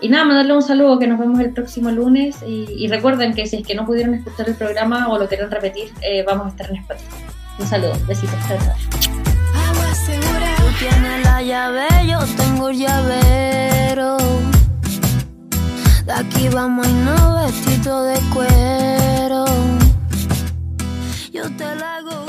[0.00, 2.36] y nada, mandarle un saludo, que nos vemos el próximo lunes.
[2.46, 5.92] Y, recuerden que si es que no pudieron escuchar el programa o lo quieren repetir,
[6.02, 7.16] eh, vamos a estar en Spotify.
[7.58, 8.58] Un saludo, besitos, chao,
[10.78, 14.16] tienes llave, yo tengo el llavero.
[16.04, 19.44] De aquí vamos a irnos vestido de cuero.
[21.32, 22.27] Yo te la hago.